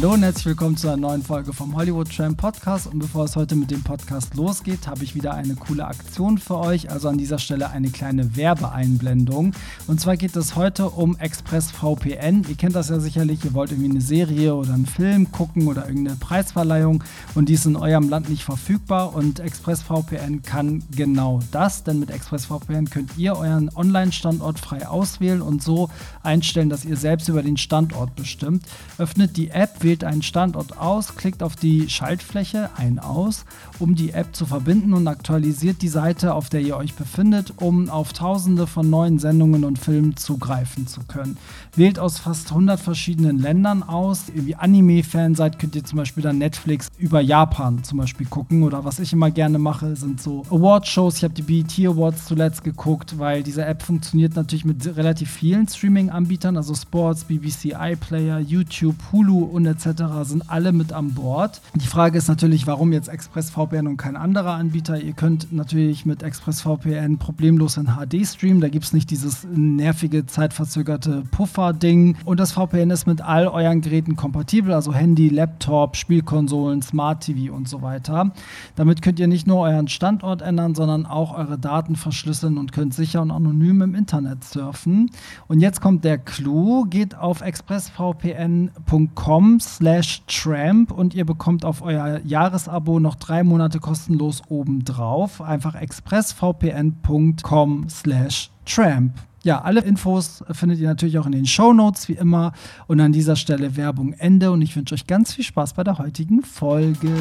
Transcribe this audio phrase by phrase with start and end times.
[0.00, 2.86] Hallo und herzlich willkommen zu einer neuen Folge vom Hollywood Tram Podcast.
[2.86, 6.56] Und bevor es heute mit dem Podcast losgeht, habe ich wieder eine coole Aktion für
[6.58, 6.88] euch.
[6.88, 9.54] Also an dieser Stelle eine kleine Werbeeinblendung.
[9.88, 12.46] Und zwar geht es heute um ExpressVPN.
[12.48, 13.44] Ihr kennt das ja sicherlich.
[13.44, 17.02] Ihr wollt irgendwie eine Serie oder einen Film gucken oder irgendeine Preisverleihung
[17.34, 19.16] und die ist in eurem Land nicht verfügbar.
[19.16, 25.60] Und ExpressVPN kann genau das, denn mit ExpressVPN könnt ihr euren Online-Standort frei auswählen und
[25.60, 25.90] so
[26.22, 28.62] einstellen, dass ihr selbst über den Standort bestimmt.
[28.96, 33.46] Öffnet die App wählt einen Standort aus, klickt auf die Schaltfläche ein aus,
[33.78, 37.88] um die App zu verbinden und aktualisiert die Seite, auf der ihr euch befindet, um
[37.88, 41.36] auf tausende von neuen Sendungen und Filmen zugreifen zu können.
[41.76, 44.24] Wählt aus fast 100 verschiedenen Ländern aus.
[44.34, 48.62] Ihr wie Anime-Fan seid, könnt ihr zum Beispiel dann Netflix über Japan zum Beispiel gucken.
[48.62, 51.18] Oder was ich immer gerne mache, sind so Award-Shows.
[51.18, 55.68] Ich habe die BET Awards zuletzt geguckt, weil diese App funktioniert natürlich mit relativ vielen
[55.68, 60.02] Streaming-Anbietern, also Sports, BBC iPlayer, YouTube, Hulu und etc.
[60.24, 61.60] sind alle mit an Bord.
[61.74, 64.98] Die Frage ist natürlich, warum jetzt ExpressVPN und kein anderer Anbieter?
[65.00, 68.62] Ihr könnt natürlich mit ExpressVPN problemlos in HD streamen.
[68.62, 72.16] Da gibt es nicht dieses nervige, zeitverzögerte Puffer-Ding.
[72.24, 77.54] Und das VPN ist mit all euren Geräten kompatibel, also Handy, Laptop, Spielkonsolen, Smart TV
[77.54, 78.32] und so weiter.
[78.74, 82.94] Damit könnt ihr nicht nur euren Standort ändern, sondern auch eure Daten verschlüsseln und könnt
[82.94, 85.10] sicher und anonym im Internet surfen.
[85.46, 86.86] Und jetzt kommt der Clou.
[86.86, 94.42] Geht auf expressvpn.com slash tramp und ihr bekommt auf euer Jahresabo noch drei Monate kostenlos
[94.48, 95.40] obendrauf.
[95.40, 99.14] Einfach expressvpn.com slash tramp.
[99.44, 102.52] Ja, alle Infos findet ihr natürlich auch in den Show Notes wie immer.
[102.86, 105.98] Und an dieser Stelle Werbung Ende und ich wünsche euch ganz viel Spaß bei der
[105.98, 107.14] heutigen Folge.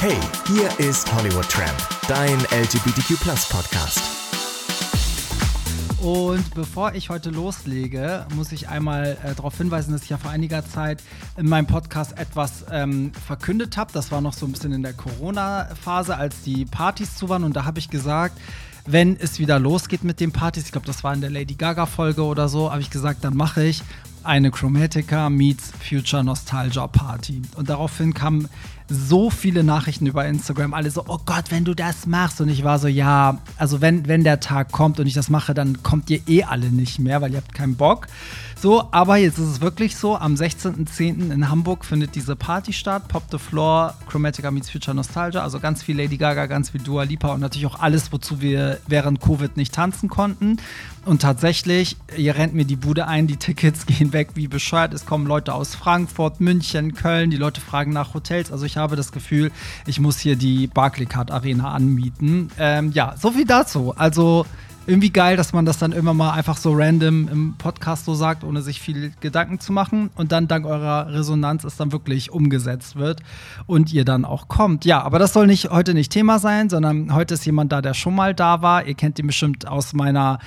[0.00, 0.16] Hey,
[0.46, 4.23] hier ist Hollywood Tramp, dein LGBTQ Podcast.
[6.04, 10.30] Und bevor ich heute loslege, muss ich einmal äh, darauf hinweisen, dass ich ja vor
[10.30, 11.02] einiger Zeit
[11.38, 13.90] in meinem Podcast etwas ähm, verkündet habe.
[13.90, 17.42] Das war noch so ein bisschen in der Corona-Phase, als die Partys zu waren.
[17.42, 18.38] Und da habe ich gesagt,
[18.84, 22.22] wenn es wieder losgeht mit den Partys, ich glaube, das war in der Lady Gaga-Folge
[22.22, 23.82] oder so, habe ich gesagt, dann mache ich
[24.24, 27.42] eine Chromatica meets Future Nostalgia Party.
[27.56, 28.48] Und daraufhin kamen
[28.88, 32.40] so viele Nachrichten über Instagram, alle so, oh Gott, wenn du das machst.
[32.40, 35.54] Und ich war so, ja, also wenn, wenn der Tag kommt und ich das mache,
[35.54, 38.08] dann kommt ihr eh alle nicht mehr, weil ihr habt keinen Bock.
[38.64, 41.30] So, aber jetzt ist es wirklich so, am 16.10.
[41.30, 45.82] in Hamburg findet diese Party statt, Pop the Floor, Chromatica meets Future Nostalgia, also ganz
[45.82, 49.58] viel Lady Gaga, ganz viel Dua Lipa und natürlich auch alles, wozu wir während Covid
[49.58, 50.56] nicht tanzen konnten.
[51.04, 54.94] Und tatsächlich, ihr rennt mir die Bude ein, die Tickets gehen weg wie bescheuert.
[54.94, 58.50] Es kommen Leute aus Frankfurt, München, Köln, die Leute fragen nach Hotels.
[58.50, 59.52] Also ich habe das Gefühl,
[59.86, 62.50] ich muss hier die Barclaycard Arena anmieten.
[62.58, 63.92] Ähm, ja, so viel dazu.
[63.94, 64.46] Also
[64.86, 68.44] irgendwie geil, dass man das dann immer mal einfach so random im Podcast so sagt,
[68.44, 70.10] ohne sich viel Gedanken zu machen.
[70.14, 73.20] Und dann dank eurer Resonanz es dann wirklich umgesetzt wird
[73.66, 74.84] und ihr dann auch kommt.
[74.84, 77.94] Ja, aber das soll nicht heute nicht Thema sein, sondern heute ist jemand da, der
[77.94, 78.86] schon mal da war.
[78.86, 80.38] Ihr kennt ihn bestimmt aus meiner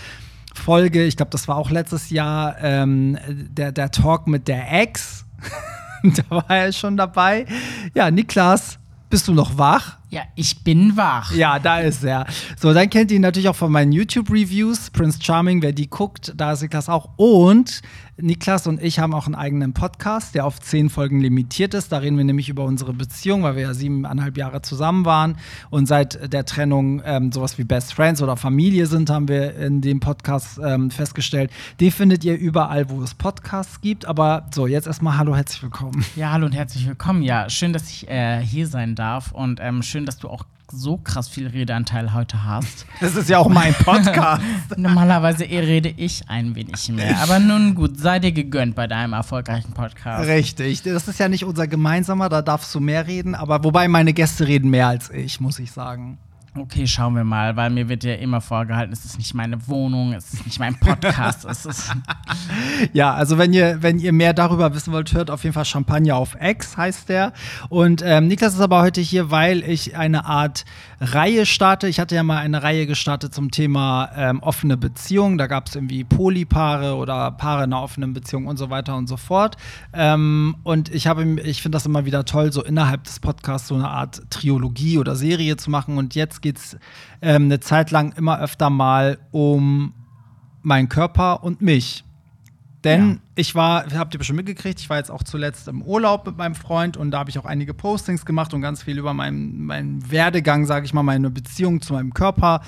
[0.53, 5.25] Folge, ich glaube, das war auch letztes Jahr, ähm, der, der Talk mit der Ex.
[6.03, 7.45] da war er schon dabei.
[7.93, 9.97] Ja, Niklas, bist du noch wach?
[10.09, 11.33] Ja, ich bin wach.
[11.35, 12.25] Ja, da ist er.
[12.57, 14.89] So, dann kennt ihr ihn natürlich auch von meinen YouTube-Reviews.
[14.91, 17.09] Prince Charming, wer die guckt, da ist Niklas auch.
[17.17, 17.81] Und
[18.19, 21.91] Niklas und ich haben auch einen eigenen Podcast, der auf zehn Folgen limitiert ist.
[21.91, 25.37] Da reden wir nämlich über unsere Beziehung, weil wir ja siebeneinhalb Jahre zusammen waren.
[25.69, 29.81] Und seit der Trennung ähm, sowas wie Best Friends oder Familie sind, haben wir in
[29.81, 31.51] dem Podcast ähm, festgestellt.
[31.79, 34.05] Den findet ihr überall, wo es Podcasts gibt.
[34.05, 36.03] Aber so, jetzt erstmal Hallo, herzlich willkommen.
[36.15, 37.21] Ja, hallo und herzlich willkommen.
[37.21, 39.31] Ja, schön, dass ich äh, hier sein darf.
[39.31, 42.85] Und ähm, schön, schön, dass du auch so krass viel Redeanteil heute hast.
[42.99, 44.43] Das ist ja auch mein Podcast.
[44.77, 47.19] Normalerweise rede ich ein wenig mehr.
[47.19, 50.27] Aber nun gut, sei dir gegönnt bei deinem erfolgreichen Podcast.
[50.27, 50.83] Richtig.
[50.83, 53.33] Das ist ja nicht unser gemeinsamer, da darfst du mehr reden.
[53.33, 56.17] Aber wobei meine Gäste reden mehr als ich, muss ich sagen.
[56.59, 60.13] Okay, schauen wir mal, weil mir wird ja immer vorgehalten, es ist nicht meine Wohnung,
[60.13, 61.95] es ist nicht mein Podcast, es ist.
[62.93, 66.15] Ja, also wenn ihr, wenn ihr mehr darüber wissen wollt, hört auf jeden Fall Champagner
[66.15, 67.33] auf X, heißt der.
[67.69, 70.65] Und ähm, Niklas ist aber heute hier, weil ich eine Art
[70.99, 71.87] Reihe starte.
[71.87, 75.37] Ich hatte ja mal eine Reihe gestartet zum Thema ähm, offene Beziehungen.
[75.37, 79.07] Da gab es irgendwie Polypaare oder Paare in einer offenen Beziehung und so weiter und
[79.07, 79.57] so fort.
[79.93, 83.75] Ähm, und ich habe, ich finde das immer wieder toll, so innerhalb des Podcasts so
[83.75, 85.97] eine Art Triologie oder Serie zu machen.
[85.97, 86.77] Und jetzt geht es
[87.21, 89.93] ähm, eine Zeit lang immer öfter mal um
[90.61, 92.03] meinen Körper und mich.
[92.83, 93.15] Denn Ja.
[93.35, 96.53] ich war, habt ihr bestimmt mitgekriegt, ich war jetzt auch zuletzt im Urlaub mit meinem
[96.53, 100.11] Freund und da habe ich auch einige Postings gemacht und ganz viel über meinen, meinen
[100.11, 102.61] Werdegang, sage ich mal, meine Beziehung zu meinem Körper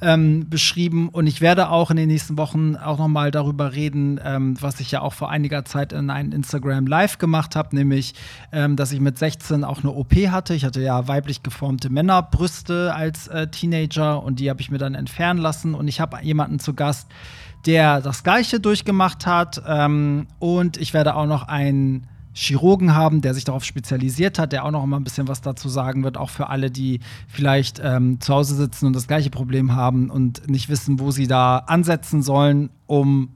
[0.00, 1.08] ähm, beschrieben.
[1.08, 4.78] Und ich werde auch in den nächsten Wochen auch noch mal darüber reden, ähm, was
[4.78, 8.14] ich ja auch vor einiger Zeit in einem Instagram Live gemacht habe, nämlich,
[8.52, 10.54] ähm, dass ich mit 16 auch eine OP hatte.
[10.54, 14.94] Ich hatte ja weiblich geformte Männerbrüste als äh, Teenager und die habe ich mir dann
[14.94, 15.74] entfernen lassen.
[15.74, 17.08] Und ich habe jemanden zu Gast,
[17.66, 19.62] der das Gleiche durchgemacht hat.
[19.66, 24.64] Ähm, und ich werde auch noch einen Chirurgen haben, der sich darauf spezialisiert hat, der
[24.64, 28.20] auch noch mal ein bisschen was dazu sagen wird, auch für alle, die vielleicht ähm,
[28.20, 32.22] zu Hause sitzen und das gleiche Problem haben und nicht wissen, wo sie da ansetzen
[32.22, 33.30] sollen, um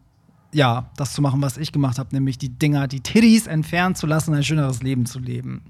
[0.53, 4.07] ja, das zu machen, was ich gemacht habe, nämlich die Dinger, die Titties entfernen zu
[4.07, 5.63] lassen, ein schöneres Leben zu leben.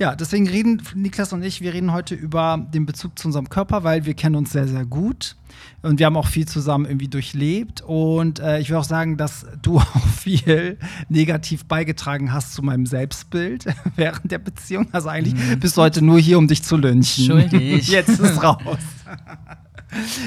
[0.00, 3.84] Ja, deswegen reden Niklas und ich, wir reden heute über den Bezug zu unserem Körper,
[3.84, 5.36] weil wir kennen uns sehr, sehr gut.
[5.82, 7.82] Und wir haben auch viel zusammen irgendwie durchlebt.
[7.82, 10.78] Und äh, ich will auch sagen, dass du auch viel
[11.10, 13.66] negativ beigetragen hast zu meinem Selbstbild
[13.96, 14.88] während der Beziehung.
[14.92, 17.26] Also eigentlich bist du heute nur hier, um dich zu lynchen.
[17.26, 17.86] Schuldig.
[17.88, 18.78] Jetzt ist raus.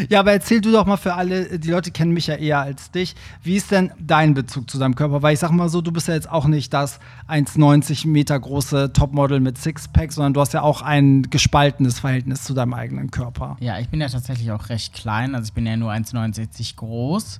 [0.10, 2.92] Ja, aber erzähl du doch mal für alle, die Leute kennen mich ja eher als
[2.92, 3.16] dich.
[3.42, 5.22] Wie ist denn dein Bezug zu deinem Körper?
[5.22, 7.00] Weil ich sag mal so, du bist ja jetzt auch nicht das
[7.30, 12.54] 1,90 Meter große Topmodel mit Sixpack, sondern du hast ja auch ein gespaltenes Verhältnis zu
[12.54, 13.58] deinem eigenen Körper.
[13.60, 17.40] Ja, ich bin ja tatsächlich auch recht klein, also ich bin ja nur 1,69 groß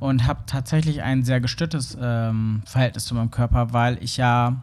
[0.00, 4.62] und habe tatsächlich ein sehr gestörtes ähm, Verhältnis zu meinem Körper, weil ich ja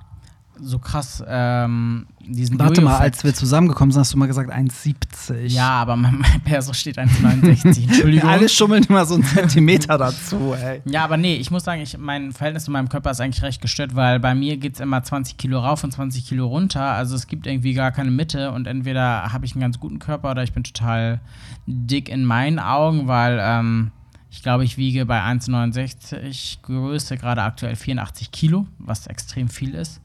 [0.59, 5.47] so krass ähm, diesen Warte mal, als wir zusammengekommen sind, hast du mal gesagt 1,70.
[5.47, 7.83] Ja, aber mein, mein Perso steht 1,69.
[7.87, 8.29] Entschuldigung.
[8.29, 10.81] Alle schummeln immer so einen Zentimeter dazu, ey.
[10.85, 13.61] Ja, aber nee, ich muss sagen, ich, mein Verhältnis zu meinem Körper ist eigentlich recht
[13.61, 16.83] gestört, weil bei mir geht es immer 20 Kilo rauf und 20 Kilo runter.
[16.83, 20.31] Also es gibt irgendwie gar keine Mitte und entweder habe ich einen ganz guten Körper
[20.31, 21.21] oder ich bin total
[21.65, 23.91] dick in meinen Augen, weil ähm,
[24.29, 30.00] ich glaube, ich wiege bei 1,69 Größe gerade aktuell 84 Kilo, was extrem viel ist.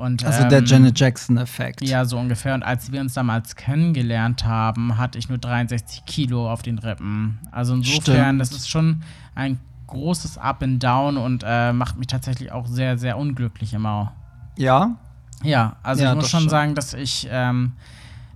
[0.00, 1.82] Und, Also der ähm, Janet Jackson-Effekt.
[1.82, 2.54] Ja, so ungefähr.
[2.54, 7.38] Und als wir uns damals kennengelernt haben, hatte ich nur 63 Kilo auf den Rippen.
[7.52, 8.40] Also insofern, Stimmt.
[8.40, 9.02] das ist schon
[9.34, 9.58] ein
[9.88, 14.12] großes Up and Down und äh, macht mich tatsächlich auch sehr, sehr unglücklich immer.
[14.56, 14.96] Ja?
[15.42, 17.72] Ja, also Ja, ich muss schon sagen, dass ich, ähm,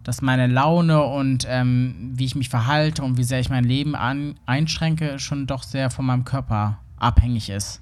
[0.02, 3.94] dass meine Laune und ähm, wie ich mich verhalte und wie sehr ich mein Leben
[3.94, 7.80] an einschränke, schon doch sehr von meinem Körper abhängig ist.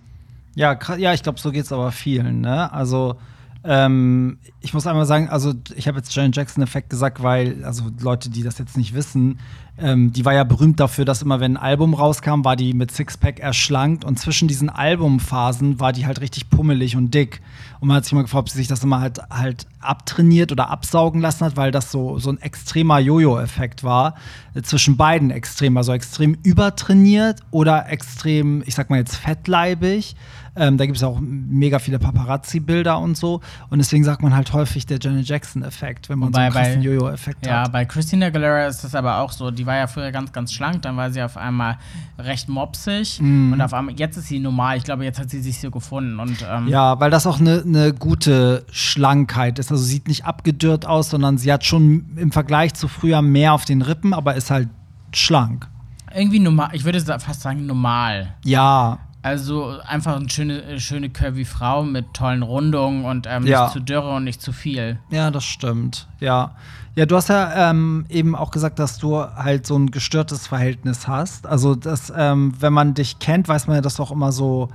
[0.54, 2.42] Ja, ja, ich glaube, so geht es aber vielen.
[2.42, 2.72] Ne?
[2.72, 3.16] Also,
[3.64, 8.30] ähm, ich muss einmal sagen, also ich habe jetzt Janet Jackson-Effekt gesagt, weil, also Leute,
[8.30, 9.38] die das jetzt nicht wissen,
[9.78, 12.90] ähm, die war ja berühmt dafür, dass immer, wenn ein Album rauskam, war die mit
[12.90, 17.40] Sixpack erschlankt und zwischen diesen Albumphasen war die halt richtig pummelig und dick.
[17.80, 20.70] Und man hat sich mal gefragt, ob sie sich das immer halt, halt abtrainiert oder
[20.70, 24.14] absaugen lassen hat, weil das so, so ein extremer Jojo-Effekt war.
[24.54, 30.16] Äh, zwischen beiden extrem, also extrem übertrainiert oder extrem, ich sag mal jetzt fettleibig.
[30.54, 33.40] Ähm, da gibt es auch mega viele Paparazzi-Bilder und so.
[33.70, 36.82] Und deswegen sagt man halt häufig der Janet Jackson-Effekt, wenn man Wobei so einen krassen
[36.82, 37.72] Jojo-Effekt Ja, hat.
[37.72, 39.50] bei Christina Aguilera ist das aber auch so.
[39.50, 41.78] Die war ja früher ganz, ganz schlank, dann war sie auf einmal
[42.18, 43.54] recht mopsig Mhm.
[43.54, 44.76] und auf einmal, jetzt ist sie normal.
[44.76, 47.62] Ich glaube, jetzt hat sie sich so gefunden und ähm, Ja, weil das auch eine
[47.64, 49.70] ne gute Schlankheit ist.
[49.70, 53.64] Also sieht nicht abgedürrt aus, sondern sie hat schon im Vergleich zu früher mehr auf
[53.64, 54.68] den Rippen, aber ist halt
[55.14, 55.66] schlank.
[56.14, 56.68] irgendwie normal.
[56.72, 58.34] Ich würde fast sagen normal.
[58.44, 63.64] Ja, Also einfach eine schöne, äh, schöne curvy Frau mit tollen Rundungen und ähm, Ja.
[63.64, 64.98] nicht zu dürre und nicht zu viel.
[65.10, 66.08] Ja, das stimmt.
[66.20, 66.56] Ja.
[66.94, 71.08] Ja, du hast ja ähm, eben auch gesagt, dass du halt so ein gestörtes Verhältnis
[71.08, 71.46] hast.
[71.46, 74.68] Also, dass, ähm, wenn man dich kennt, weiß man ja, dass du auch immer so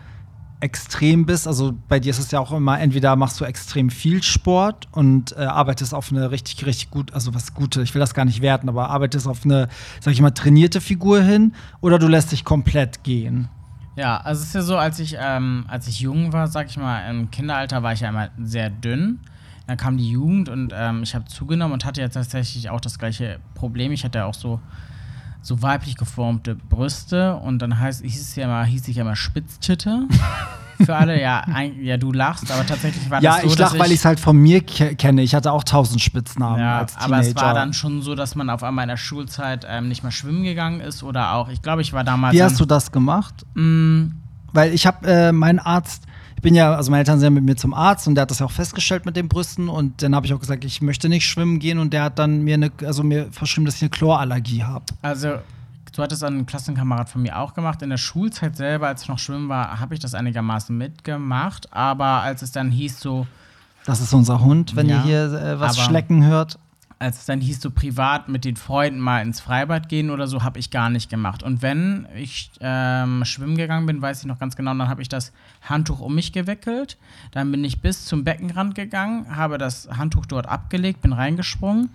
[0.60, 1.48] extrem bist.
[1.48, 5.36] Also bei dir ist es ja auch immer, entweder machst du extrem viel Sport und
[5.38, 8.42] äh, arbeitest auf eine richtig, richtig gut, also was Gute, ich will das gar nicht
[8.42, 9.68] werten, aber arbeitest auf eine,
[10.00, 13.50] sag ich mal, trainierte Figur hin oder du lässt dich komplett gehen.
[13.98, 16.78] Ja, also es ist ja so, als ich, ähm, als ich jung war, sag ich
[16.78, 19.20] mal, im Kinderalter war ich ja immer sehr dünn.
[19.66, 23.00] Dann kam die Jugend und ähm, ich habe zugenommen und hatte ja tatsächlich auch das
[23.00, 23.92] gleiche Problem.
[23.92, 24.62] Ich hatte ja auch so,
[25.42, 29.16] so weiblich geformte Brüste und dann heißt, hieß es ja immer, hieß ich ja immer
[29.16, 30.08] Spitztitte.
[30.86, 33.74] Für alle, ja, ein, ja, du lachst, aber tatsächlich war Ja, das so, ich dass
[33.74, 35.22] lach, weil ich es halt von mir ke kenne.
[35.24, 37.14] Ich hatte auch tausend Spitznamen ja, als Teenager.
[37.16, 40.04] aber es war dann schon so, dass man auf einmal in der Schulzeit ähm, nicht
[40.04, 42.36] mehr schwimmen gegangen ist oder auch, ich glaube, ich war damals.
[42.36, 43.46] Wie hast du das gemacht?
[43.56, 44.08] Mm,
[44.54, 46.04] Weil ich habe äh, meinen Arzt,
[46.36, 48.32] ich bin ja, also meine Eltern sind ja mit mir zum Arzt und der hat
[48.32, 51.10] das ja auch festgestellt mit den Brüsten und dann habe ich auch gesagt, ich möchte
[51.10, 53.90] nicht schwimmen gehen und der hat dann mir eine, also mir verschrieben, dass ich eine
[53.90, 54.86] Chlorallergie habe.
[55.02, 55.36] Also,
[55.98, 57.82] du hattest einen Klassenkamerad von mir auch gemacht.
[57.82, 61.74] In der Schulzeit selber, als ich noch schwimmen war, habe ich das einigermaßen mitgemacht.
[61.74, 63.26] Aber als es dann hieß so,
[63.86, 66.60] Das ist unser Hund, wenn Ja, ihr hier äh, was schlecken hört.
[67.00, 70.44] als es dann hieß, so privat mit den Freunden mal ins Freibad gehen oder so,
[70.44, 71.42] habe ich gar nicht gemacht.
[71.44, 75.10] Und wenn ich ähm, schwimmen gegangen bin, weiß ich noch ganz genau, dann habe ich
[75.10, 76.98] das Handtuch um mich gewickelt.
[77.32, 81.90] Dann bin ich bis zum Beckenrand gegangen, habe das Handtuch dort abgelegt, bin reingesprungen.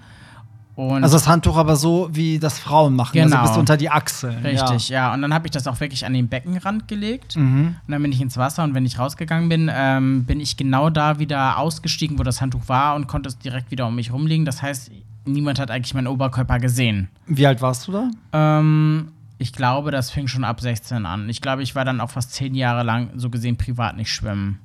[0.75, 3.47] Und Also das Handtuch aber so, wie das Frauen machen, also Genau.
[3.47, 4.39] bis unter die Achseln.
[4.45, 5.13] Richtig, ja.
[5.13, 7.37] Und dann habe ich das auch wirklich an den Beckenrand gelegt.
[7.37, 7.77] Mhm.
[7.87, 10.89] Und dann bin ich ins Wasser und wenn ich rausgegangen bin, ähm, bin ich genau
[10.89, 14.47] da wieder ausgestiegen, wo das Handtuch war und konnte es direkt wieder um mich rumliegen.
[14.47, 14.91] Das heißt,
[15.27, 17.09] niemand hat eigentlich meinen Oberkörper gesehen.
[17.27, 18.11] Wie alt warst du da?
[18.33, 21.29] Ähm, ich glaube, das fing schon ab 16 an.
[21.29, 24.59] Ich glaube, ich war dann auch fast zehn Jahre lang so gesehen privat nicht schwimmen.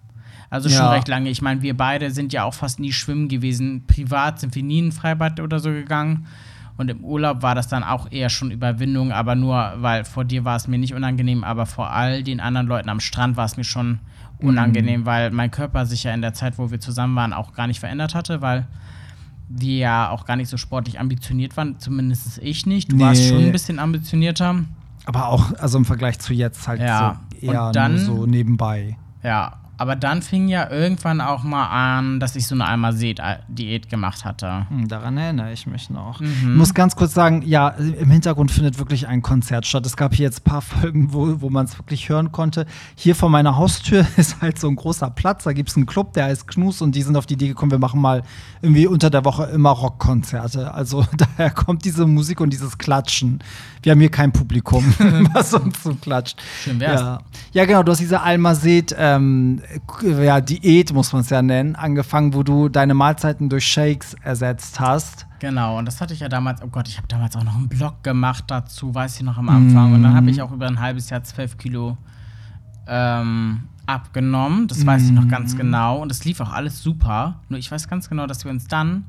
[0.50, 0.92] Also schon Ja.
[0.92, 1.30] recht lange.
[1.30, 3.84] Ich meine, wir beide sind ja auch fast nie schwimmen gewesen.
[3.88, 6.25] Privat sind wir nie in ein Freibad oder so gegangen.
[6.77, 10.46] Und im Urlaub war das dann auch eher schon Überwindung, aber nur, weil vor dir
[10.46, 13.58] war es mir nicht unangenehm, aber vor all den anderen Leuten am Strand war es
[13.58, 13.98] mir schon
[14.39, 17.66] unangenehm, weil mein Körper sich ja in der Zeit, wo wir zusammen waren, auch gar
[17.66, 18.68] nicht verändert hatte, weil
[19.50, 22.92] wir ja auch gar nicht so sportlich ambitioniert waren, zumindest ich nicht.
[22.92, 23.30] Du warst Nee.
[23.30, 24.56] schon ein bisschen ambitionierter.
[25.06, 27.20] Aber auch, also im Vergleich zu jetzt halt Ja.
[27.42, 28.98] so eher Und dann- nur so nebenbei.
[29.24, 34.26] Ja, aber dann fing ja irgendwann auch mal an, dass ich so eine Almased-Diät gemacht
[34.26, 34.66] hatte.
[34.70, 36.20] Hm, daran erinnere ich mich noch.
[36.20, 36.28] Mhm.
[36.42, 39.86] Ich muss ganz kurz sagen, ja, im Hintergrund findet wirklich ein Konzert statt.
[39.86, 42.66] Es gab hier jetzt ein paar Folgen, wo, wo man es wirklich hören konnte.
[42.96, 45.44] Hier vor meiner Haustür ist halt so ein großer Platz.
[45.44, 47.72] Da gibt es einen Club, der heißt Knus und die sind auf die Idee gekommen,
[47.72, 48.24] wir machen mal
[48.62, 50.74] irgendwie unter der Woche immer Rockkonzerte.
[50.74, 53.44] Also daher kommt diese Musik und dieses Klatschen.
[53.84, 54.84] Wir haben hier kein Publikum,
[55.34, 56.42] was uns so klatscht.
[56.64, 57.00] Schön wär's.
[57.00, 57.20] Ja.
[57.54, 59.62] ja, genau, du hast diese Almased ähm,
[60.04, 64.80] ja, Diät, muss man es ja nennen, angefangen, wo du deine Mahlzeiten durch Shakes ersetzt
[64.80, 65.28] hast.
[65.40, 67.68] Genau, und das hatte ich ja damals, oh Gott, ich habe damals auch noch einen
[67.68, 69.94] Blog gemacht dazu, weiß ich noch am Anfang.
[69.94, 71.98] Und dann habe ich auch über ein halbes Jahr zwölf Kilo
[72.88, 74.68] ähm, abgenommen.
[74.68, 76.00] Das weiß ich noch ganz genau.
[76.02, 77.42] Und es lief auch alles super.
[77.50, 79.06] Nur ich weiß ganz genau, dass wir uns dann,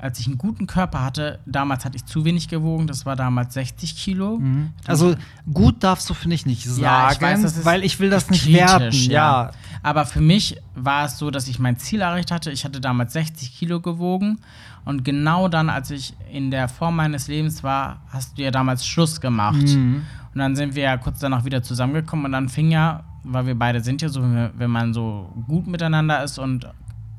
[0.00, 3.54] als ich einen guten Körper hatte, damals hatte ich zu wenig gewogen, das war damals
[3.54, 4.40] 60 Kilo.
[4.86, 5.14] Also
[5.52, 8.52] gut darfst du, finde ich, nicht sagen, Ja, ich weiß, weil ich will das nicht
[8.52, 8.92] werten.
[8.92, 9.50] Ja.
[9.82, 12.50] Aber für mich war es so, dass ich mein Ziel erreicht hatte.
[12.50, 14.40] Ich hatte damals 60 Kilo gewogen.
[14.84, 18.86] Und genau dann, als ich in der Form meines Lebens war, hast du ja damals
[18.86, 19.60] Schluss gemacht.
[19.62, 20.02] Mhm.
[20.32, 22.26] Und dann sind wir ja kurz danach wieder zusammengekommen.
[22.26, 26.22] Und dann fing ja, weil wir beide sind ja so, wenn man so gut miteinander
[26.22, 26.66] ist und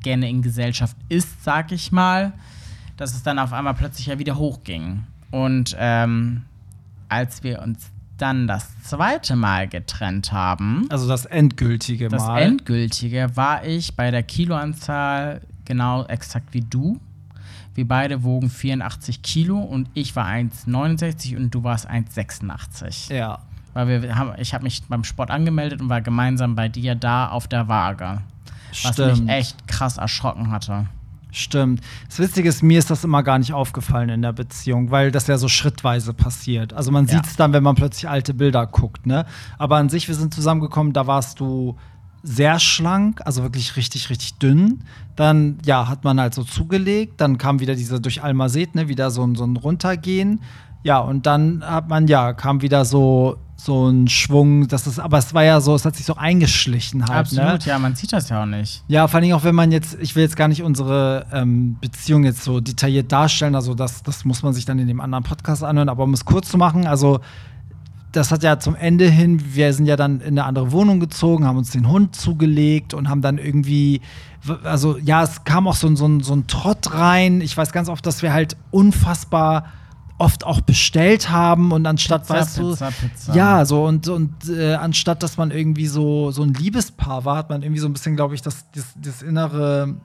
[0.01, 2.33] gerne in Gesellschaft ist, sag ich mal,
[2.99, 5.03] dass es dann auf einmal plötzlich ja wieder hochging.
[5.31, 6.43] Und ähm,
[7.07, 12.41] als wir uns dann das zweite Mal getrennt haben, Also das endgültige das Mal.
[12.41, 16.99] endgültige, war ich bei der Kiloanzahl genau exakt wie du.
[17.73, 23.13] Wir beide wogen 84 Kilo und ich war 1,69 und du warst 1,86.
[23.13, 23.39] ja.
[23.75, 27.29] Weil wir haben, ich habe mich beim Sport angemeldet und war gemeinsam bei dir da
[27.29, 28.21] auf der Waage.
[28.83, 29.29] Was mich Stimmt.
[29.29, 30.87] echt krass erschrocken hatte.
[31.31, 31.81] Stimmt.
[32.07, 35.27] Das Witzige ist, mir ist das immer gar nicht aufgefallen in der Beziehung, weil das
[35.27, 36.73] ja so schrittweise passiert.
[36.73, 37.13] Also man Ja.
[37.17, 39.25] sieht es dann, wenn man plötzlich alte Bilder guckt, ne?
[39.59, 41.77] Aber an sich, wir sind zusammengekommen, da warst du
[42.23, 44.83] sehr schlank, also wirklich richtig, richtig dünn.
[45.15, 47.21] Dann, ja, hat man halt so zugelegt.
[47.21, 50.41] Dann kam wieder diese durch Almased, ne, wieder so ein, so ein Runtergehen.
[50.83, 54.67] Ja, und dann hat man, ja, kam wieder so, so ein Schwung.
[54.67, 57.43] Das ist, aber es war ja so, es hat sich so eingeschlichen halt, ne?
[57.43, 58.83] Absolut, ja, man sieht das ja auch nicht.
[58.87, 62.23] Ja, vor allem auch, wenn man jetzt, ich will jetzt gar nicht unsere ähm, Beziehung
[62.23, 65.63] jetzt so detailliert darstellen, also das, das muss man sich dann in dem anderen Podcast
[65.63, 67.19] anhören, aber um es kurz zu machen, also
[68.11, 71.45] das hat ja zum Ende hin, wir sind ja dann in eine andere Wohnung gezogen,
[71.45, 74.01] haben uns den Hund zugelegt und haben dann irgendwie,
[74.63, 77.41] also ja, es kam auch so, so, so ein Trott rein.
[77.41, 79.65] Ich weiß ganz oft, dass wir halt unfassbar
[80.19, 83.35] oft auch bestellt haben und anstatt, Pizza, weißt du, Pizza, Pizza.
[83.35, 87.49] ja, so und, und äh, anstatt dass man irgendwie so, so ein Liebespaar war, hat
[87.49, 89.95] man irgendwie so ein bisschen, glaube ich, das, das, das innere,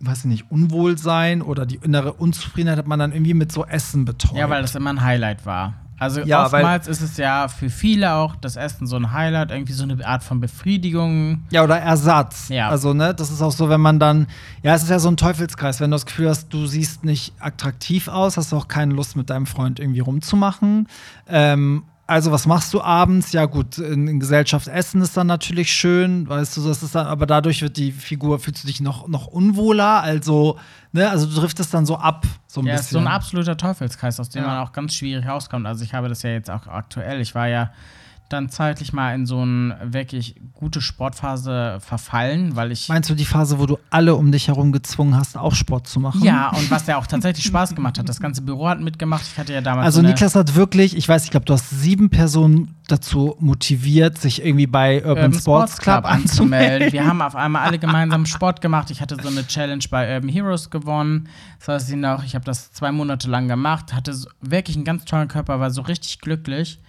[0.00, 4.04] weiß ich nicht, Unwohlsein oder die innere Unzufriedenheit hat man dann irgendwie mit so Essen
[4.04, 4.36] betäubt.
[4.36, 5.74] Ja, weil das immer ein Highlight war.
[6.02, 9.72] Also Ja, oftmals ist es ja für viele auch das Essen so ein Highlight, irgendwie
[9.72, 11.44] so eine Art von Befriedigung.
[11.50, 12.48] Ja, oder Ersatz.
[12.48, 12.68] Ja.
[12.68, 14.26] Also, ne, das ist auch so, wenn man dann,
[14.62, 15.80] ja, es ist ja so ein Teufelskreis.
[15.80, 19.14] Wenn du das Gefühl hast, du siehst nicht attraktiv aus, hast du auch keine Lust,
[19.14, 20.88] mit deinem Freund irgendwie rumzumachen.
[21.28, 23.32] Ähm, also, was machst du abends?
[23.32, 27.06] Ja, gut, in, in Gesellschaft essen ist dann natürlich schön, weißt du, das ist dann,
[27.06, 30.00] aber dadurch wird die Figur, fühlst du dich noch, noch unwohler.
[30.02, 30.58] Also,
[30.92, 33.08] ne, also du driftest dann so ab, so ein Ja, ist so bisschen.
[33.08, 34.48] ein absoluter Teufelskreis, aus dem Ja.
[34.48, 35.66] man auch ganz schwierig rauskommt.
[35.66, 37.20] Also ich habe das ja jetzt auch aktuell.
[37.20, 37.70] Ich war ja
[38.32, 42.88] dann zeitlich mal in so eine wirklich gute Sportphase verfallen, weil ich.
[42.88, 46.00] Meinst du die Phase, wo du alle um dich herum gezwungen hast, auch Sport zu
[46.00, 46.22] machen?
[46.22, 48.08] Ja, und was ja auch tatsächlich Spaß gemacht hat.
[48.08, 49.22] Das ganze Büro hat mitgemacht.
[49.22, 49.86] Ich hatte ja damals.
[49.86, 54.18] Also so Niklas hat wirklich, ich weiß, ich glaube, du hast sieben Personen dazu motiviert,
[54.18, 56.92] sich irgendwie bei Urban, Urban Sports Club anzumelden.
[56.92, 58.90] Wir haben auf einmal alle gemeinsam Sport gemacht.
[58.90, 61.28] Ich hatte so eine Challenge bei Urban Heroes gewonnen.
[61.58, 65.04] Das heißt, ich noch, ich habe das zwei Monate lang gemacht, hatte wirklich einen ganz
[65.04, 66.80] tollen Körper, war so richtig glücklich,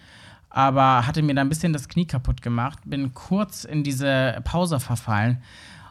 [0.53, 2.79] aber hatte mir da ein bisschen das Knie kaputt gemacht.
[2.85, 5.41] Bin kurz in diese Pause verfallen.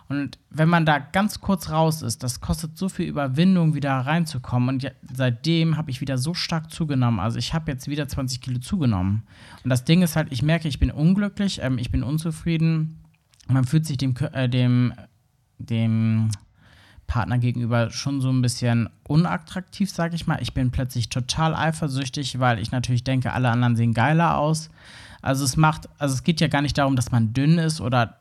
[0.08, 4.68] Und wenn man da ganz kurz raus ist, das kostet so viel Überwindung, wieder reinzukommen.
[4.68, 7.18] Und seitdem habe ich wieder so stark zugenommen.
[7.18, 9.24] Also ich habe jetzt wieder 20 Kilo zugenommen.
[9.64, 13.00] Und das Ding ist halt, ich merke, ich bin unglücklich, ähm, ich bin unzufrieden.
[13.48, 14.92] Man fühlt sich dem, äh, dem,
[15.58, 16.30] dem
[17.12, 20.40] Partner gegenüber schon so ein bisschen unattraktiv, sage ich mal.
[20.40, 24.70] Ich bin plötzlich total eifersüchtig, weil ich natürlich denke, alle anderen sehen geiler aus.
[25.20, 28.16] Also es macht, also es geht ja gar nicht darum, dass man dünn ist oder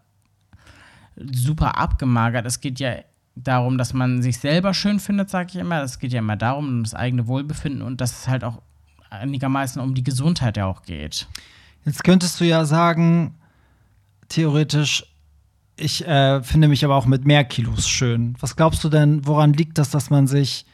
[1.15, 2.45] super abgemagert.
[2.45, 2.95] Es geht ja
[3.36, 5.81] darum, dass man sich selber schön findet, sage ich immer.
[5.81, 8.62] Es geht ja immer darum, um das eigene Wohlbefinden und dass es halt auch
[9.10, 11.27] einigermaßen um die Gesundheit ja auch geht.
[11.86, 13.36] Jetzt könntest du ja sagen,
[14.27, 15.05] theoretisch,
[15.81, 18.35] ich äh, finde mich aber auch mit mehr Kilos schön.
[18.39, 20.65] Was glaubst du denn, woran liegt das, dass man sich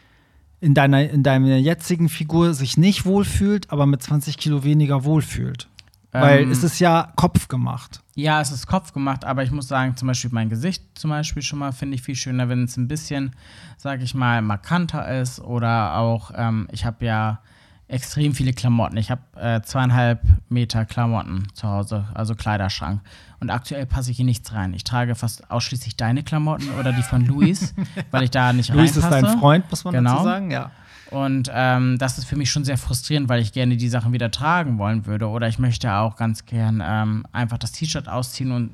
[0.60, 5.68] in deiner, in deiner jetzigen Figur sich nicht wohlfühlt, aber mit 20 Kilo weniger wohlfühlt?
[6.12, 8.02] Weil Ähm, es ist ja Kopf gemacht.
[8.16, 11.44] Ja, es ist Kopf gemacht, aber ich muss sagen, zum Beispiel mein Gesicht zum Beispiel
[11.44, 13.36] schon mal finde ich viel schöner, wenn es ein bisschen,
[13.78, 17.42] sage ich mal, markanter ist oder auch, ähm, ich habe ja
[17.90, 18.98] extrem viele Klamotten.
[18.98, 23.02] Ich habe äh, zweieinhalb Meter Klamotten zu Hause, also Kleiderschrank.
[23.40, 24.74] Und aktuell passe ich hier nichts rein.
[24.74, 27.74] Ich trage fast ausschließlich deine Klamotten oder die von Luis,
[28.12, 29.26] weil ich da nicht Luis ist reinpasse.
[29.26, 30.12] dein Freund, muss man Genau.
[30.14, 30.72] dazu sagen, ja.
[31.12, 34.30] Und ähm, das ist für mich schon sehr frustrierend, weil ich gerne die Sachen wieder
[34.32, 35.30] tragen wollen würde.
[35.30, 38.72] Oder ich möchte auch ganz gern ähm, einfach das T-Shirt ausziehen und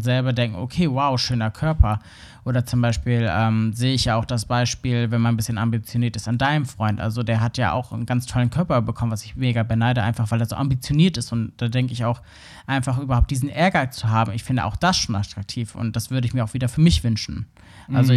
[0.00, 2.00] selber denken, okay, wow, schöner Körper.
[2.44, 6.14] Oder zum Beispiel ähm, sehe ich ja auch das Beispiel, wenn man ein bisschen ambitioniert
[6.14, 7.00] ist, an deinem Freund.
[7.00, 10.30] Also der hat ja auch einen ganz tollen Körper bekommen, was ich mega beneide, einfach
[10.30, 11.32] weil er so ambitioniert ist.
[11.32, 12.22] Und da denke ich auch,
[12.66, 15.74] einfach überhaupt diesen Ehrgeiz zu haben, ich finde auch das schon attraktiv.
[15.74, 17.46] Und das würde ich mir auch wieder für mich wünschen.
[17.92, 18.14] Also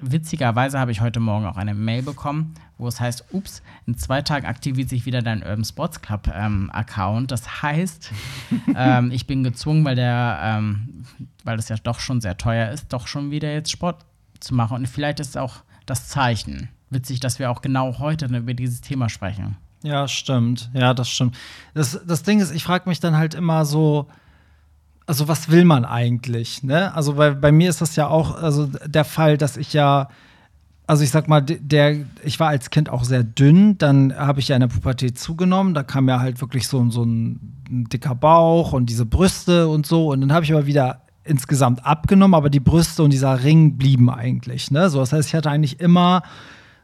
[0.00, 4.22] witzigerweise habe ich heute Morgen auch eine Mail bekommen, wo es heißt, ups, in zwei
[4.22, 7.30] Tagen aktiviert sich wieder dein Urban Sports Club ähm, Account.
[7.30, 8.10] Das heißt,
[8.74, 11.04] ähm, ich bin gezwungen, weil der, ähm,
[11.44, 14.04] weil das ja doch schon sehr teuer ist, doch schon wieder jetzt Sport
[14.40, 14.76] zu machen.
[14.76, 16.68] Und vielleicht ist auch das Zeichen.
[16.90, 19.56] Witzig, dass wir auch genau heute über dieses Thema sprechen.
[19.82, 20.70] Ja, stimmt.
[20.74, 21.36] Ja, das stimmt.
[21.74, 24.08] Das, das Ding ist, ich frage mich dann halt immer so,
[25.10, 26.62] also was will man eigentlich?
[26.62, 26.94] Ne?
[26.94, 30.08] Also bei, bei mir ist das ja auch also der Fall, dass ich ja,
[30.86, 34.46] also ich sag mal, der, ich war als Kind auch sehr dünn, dann habe ich
[34.46, 38.14] ja in der Pubertät zugenommen, da kam ja halt wirklich so, so ein, ein dicker
[38.14, 42.48] Bauch und diese Brüste und so und dann habe ich aber wieder insgesamt abgenommen, aber
[42.48, 44.70] die Brüste und dieser Ring blieben eigentlich.
[44.70, 44.90] Ne?
[44.90, 46.22] So, das heißt, ich hatte eigentlich immer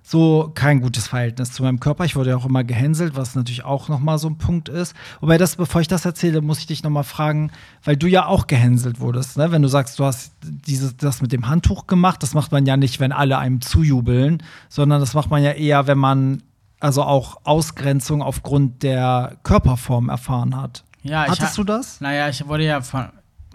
[0.09, 2.05] so kein gutes Verhältnis zu meinem Körper.
[2.05, 4.95] Ich wurde ja auch immer gehänselt, was natürlich auch noch mal so ein Punkt ist.
[5.21, 7.51] Wobei das, bevor ich das erzähle, muss ich dich noch mal fragen,
[7.83, 9.37] weil du ja auch gehänselt wurdest.
[9.37, 9.51] Ne?
[9.51, 12.77] Wenn du sagst, du hast dieses, das mit dem Handtuch gemacht, das macht man ja
[12.77, 16.41] nicht, wenn alle einem zujubeln, sondern das macht man ja eher, wenn man
[16.79, 20.85] also auch Ausgrenzung aufgrund der Körperform erfahren hat.
[21.03, 22.01] Ja, Hattest ha- du das?
[22.01, 23.07] Naja, ich wurde ja von,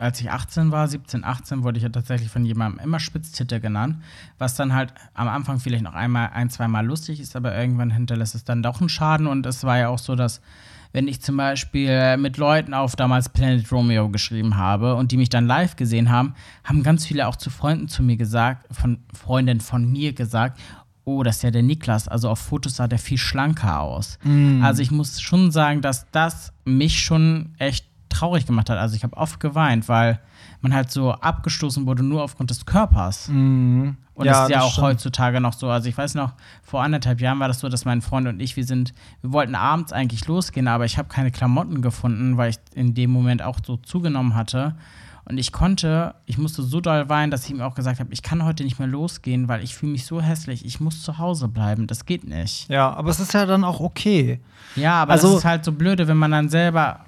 [0.02, 3.98] als ich 18 war, 17, 18, wurde ich ja tatsächlich von jemandem immer Spitztitte genannt,
[4.40, 8.34] was dann halt am Anfang vielleicht noch einmal, ein, zweimal lustig ist, aber irgendwann hinterlässt
[8.34, 9.28] es dann doch einen Schaden.
[9.28, 10.42] Und es war ja auch so, dass
[10.92, 15.30] wenn ich zum Beispiel mit Leuten auf damals Planet Romeo geschrieben habe und die mich
[15.30, 16.34] dann live gesehen haben,
[16.64, 20.60] haben ganz viele auch zu Freunden zu mir gesagt, von Freundinnen von mir gesagt,
[21.04, 24.20] oh, das ist ja der Niklas, also auf Fotos sah der viel schlanker aus.
[24.64, 28.78] Also ich muss schon sagen, dass das mich schon echt traurig gemacht hat.
[28.78, 30.20] Also ich habe oft geweint, weil
[30.62, 33.30] man halt so abgestoßen wurde nur aufgrund des Körpers.
[33.30, 34.88] Und Ja, das ist ja das auch stimmt.
[34.88, 35.70] heutzutage noch so.
[35.70, 38.56] Also ich weiß noch, vor anderthalb Jahren war das so, dass mein Freund und ich,
[38.58, 42.58] wir sind, wir wollten abends eigentlich losgehen, aber ich habe keine Klamotten gefunden, weil ich
[42.76, 44.76] in dem Moment auch so zugenommen hatte.
[45.24, 48.24] Und ich konnte, ich musste so doll weinen, dass ich ihm auch gesagt habe, ich
[48.24, 50.66] kann heute nicht mehr losgehen, weil ich fühle mich so hässlich.
[50.66, 51.86] Ich muss zu Hause bleiben.
[51.88, 52.68] Das geht nicht.
[52.70, 54.42] Ja, aber es ist ja dann auch okay.
[54.76, 57.02] Ja, aber Also- das ist halt so blöde, wenn man dann selber,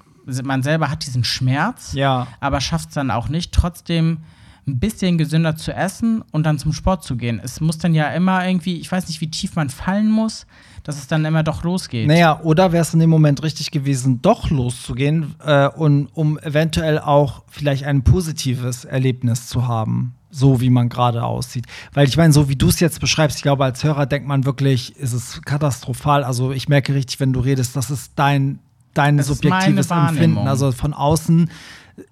[0.44, 2.26] man selber hat diesen Schmerz, Ja.
[2.40, 4.18] aber schafft es dann auch nicht, trotzdem
[4.66, 7.38] ein bisschen gesünder zu essen und dann zum Sport zu gehen.
[7.44, 10.46] Es muss dann ja immer irgendwie, ich weiß nicht, wie tief man fallen muss,
[10.84, 12.06] dass es dann immer doch losgeht.
[12.08, 16.98] Naja, oder wäre es in dem Moment richtig gewesen, doch loszugehen äh, und um eventuell
[16.98, 21.66] auch vielleicht ein positives Erlebnis zu haben, so wie man gerade aussieht.
[21.92, 24.46] Weil ich meine, so wie du es jetzt beschreibst, ich glaube, als Hörer denkt man
[24.46, 26.24] wirklich, ist es katastrophal.
[26.24, 28.60] Also ich merke richtig, wenn du redest, das ist dein
[28.94, 30.38] dein Das subjektives Empfinden.
[30.38, 31.50] Also von außen,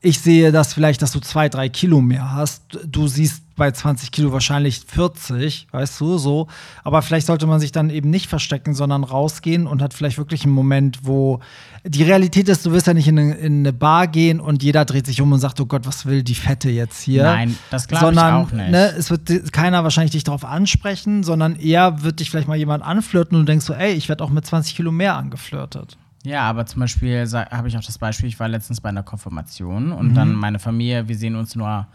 [0.01, 2.63] ich sehe das vielleicht, dass du zwei, drei Kilo mehr hast.
[2.87, 6.47] Du siehst bei 20 Kilo wahrscheinlich 40, weißt du, so.
[6.85, 10.45] Aber vielleicht sollte man sich dann eben nicht verstecken, sondern rausgehen und hat vielleicht wirklich
[10.45, 11.41] einen Moment, wo
[11.85, 14.85] die Realität ist, du wirst ja nicht in eine, in eine Bar gehen und jeder
[14.85, 17.25] dreht sich um und sagt, oh Gott, was will die Fette jetzt hier?
[17.25, 18.71] Nein, das glaube ich auch nicht.
[18.71, 22.85] Ne, es wird keiner wahrscheinlich dich darauf ansprechen, sondern eher wird dich vielleicht mal jemand
[22.85, 25.99] anflirten und du denkst so, ey, ich werde auch mit 20 Kilo mehr angeflirtet.
[26.25, 29.91] Ja, aber zum Beispiel habe ich auch das Beispiel, ich war letztens bei einer Konfirmation
[29.93, 30.15] und Mhm.
[30.15, 31.87] dann meine Familie, wir sehen uns nur,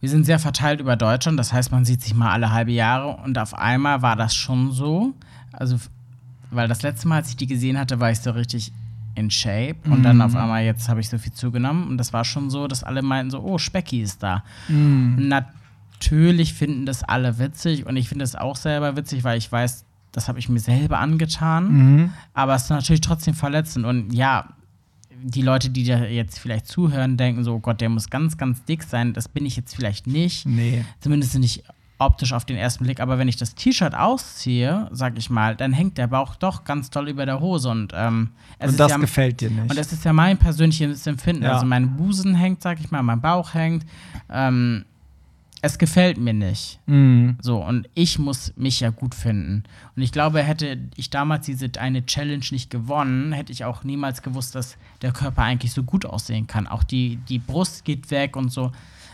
[0.00, 3.16] wir sind sehr verteilt über Deutschland, das heißt, man sieht sich mal alle halbe Jahre
[3.22, 5.14] und auf einmal war das schon so,
[5.52, 5.76] also,
[6.50, 8.72] weil das letzte Mal, als ich die gesehen hatte, war ich so richtig
[9.14, 10.22] in Shape und dann Mhm.
[10.22, 13.00] auf einmal, jetzt habe ich so viel zugenommen und das war schon so, dass alle
[13.02, 14.44] meinten so, oh, Specki ist da.
[14.68, 15.28] Mhm.
[15.28, 19.85] Natürlich finden das alle witzig und ich finde es auch selber witzig, weil ich weiß,
[20.16, 21.72] das habe ich mir selber angetan.
[21.72, 22.10] Mhm.
[22.32, 23.84] Aber es ist natürlich trotzdem verletzend.
[23.84, 24.48] Und ja,
[25.22, 28.64] die Leute, die da jetzt vielleicht zuhören, denken so, oh Gott, der muss ganz, ganz
[28.64, 29.12] dick sein.
[29.12, 30.46] Das bin ich jetzt vielleicht nicht.
[30.46, 30.86] Nee.
[31.00, 31.64] Zumindest nicht
[31.98, 33.00] optisch auf den ersten Blick.
[33.00, 36.88] Aber wenn ich das T-Shirt ausziehe, sag ich mal, dann hängt der Bauch doch ganz
[36.88, 37.68] doll über der Hose.
[37.68, 39.70] Und, ähm, Und das ja, gefällt dir nicht.
[39.70, 41.42] und es ist ja mein persönliches Empfinden.
[41.42, 41.52] Ja.
[41.52, 43.84] Also mein Busen hängt, sag ich mal, mein Bauch hängt.
[44.30, 44.86] Ähm,
[45.62, 46.80] es gefällt mir nicht.
[46.86, 47.38] Mhm.
[47.40, 49.64] So, und ich muss mich ja gut finden.
[49.94, 54.22] Und ich glaube, hätte ich damals diese eine Challenge nicht gewonnen, hätte ich auch niemals
[54.22, 56.66] gewusst, dass der Körper eigentlich so gut aussehen kann.
[56.66, 58.72] Auch die, die Brust geht weg und so.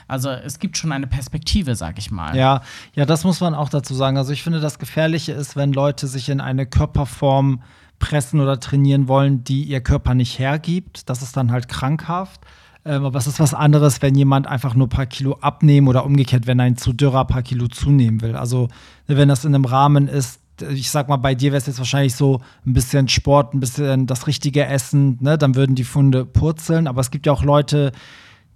[0.08, 2.36] Also es gibt schon eine Perspektive, sag ich mal.
[2.36, 2.62] Ja,
[2.94, 4.18] ja, das muss man auch dazu sagen.
[4.18, 7.62] Also ich finde, das Gefährliche ist, wenn Leute sich in eine Körperform
[7.98, 11.08] pressen oder trainieren wollen, die ihr Körper nicht hergibt.
[11.08, 12.40] Das ist dann halt krankhaft.
[12.84, 16.04] Ähm, aber es ist was anderes, wenn jemand einfach nur ein paar Kilo abnehmen oder
[16.04, 18.36] umgekehrt, wenn ein zu dürrer paar Kilo zunehmen will.
[18.36, 18.68] Also
[19.06, 20.40] wenn das in einem Rahmen ist,
[20.70, 24.06] ich sag mal, bei dir wäre es jetzt wahrscheinlich so ein bisschen Sport, ein bisschen
[24.06, 25.38] das richtige Essen, ne?
[25.38, 26.86] dann würden die Funde purzeln.
[26.86, 27.92] Aber es gibt ja auch Leute,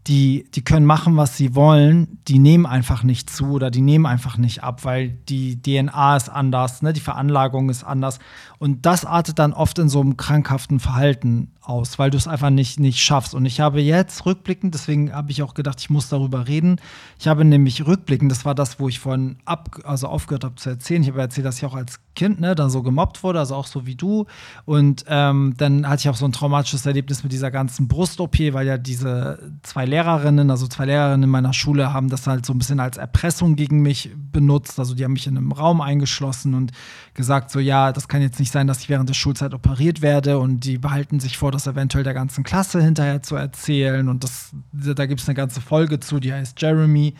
[0.07, 4.07] die, die können machen, was sie wollen, die nehmen einfach nicht zu oder die nehmen
[4.07, 6.93] einfach nicht ab, weil die DNA ist anders, ne?
[6.93, 8.21] die Veranlagung ist anders.
[8.59, 12.51] Und das artet dann oft in so einem krankhaften Verhalten aus, weil du es einfach
[12.51, 13.35] nicht, nicht schaffst.
[13.35, 16.81] Und ich habe jetzt rückblickend, deswegen habe ich auch gedacht, ich muss darüber reden.
[17.19, 20.71] Ich habe nämlich rückblickend, das war das, wo ich vorhin ab, also aufgehört habe zu
[20.71, 21.03] erzählen.
[21.03, 23.67] Ich habe erzählt, dass ich auch als Kind ne, dann so gemobbt wurde, also auch
[23.67, 24.27] so wie du.
[24.65, 28.67] Und ähm, dann hatte ich auch so ein traumatisches Erlebnis mit dieser ganzen Brust-OP, weil
[28.67, 32.59] ja diese zwei Lehrerinnen, also zwei Lehrerinnen in meiner Schule, haben das halt so ein
[32.59, 34.79] bisschen als Erpressung gegen mich benutzt.
[34.79, 36.73] Also die haben mich in einem Raum eingeschlossen und
[37.15, 40.39] gesagt, so ja, das kann jetzt nicht sein, dass ich während der Schulzeit operiert werde
[40.39, 44.09] und die behalten sich vor, das eventuell der ganzen Klasse hinterher zu erzählen.
[44.09, 47.15] Und das, da gibt es eine ganze Folge zu, die heißt Jeremy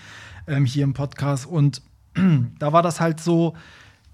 [0.47, 1.47] ähm, hier im Podcast.
[1.47, 1.83] Und
[2.59, 3.55] da war das halt so,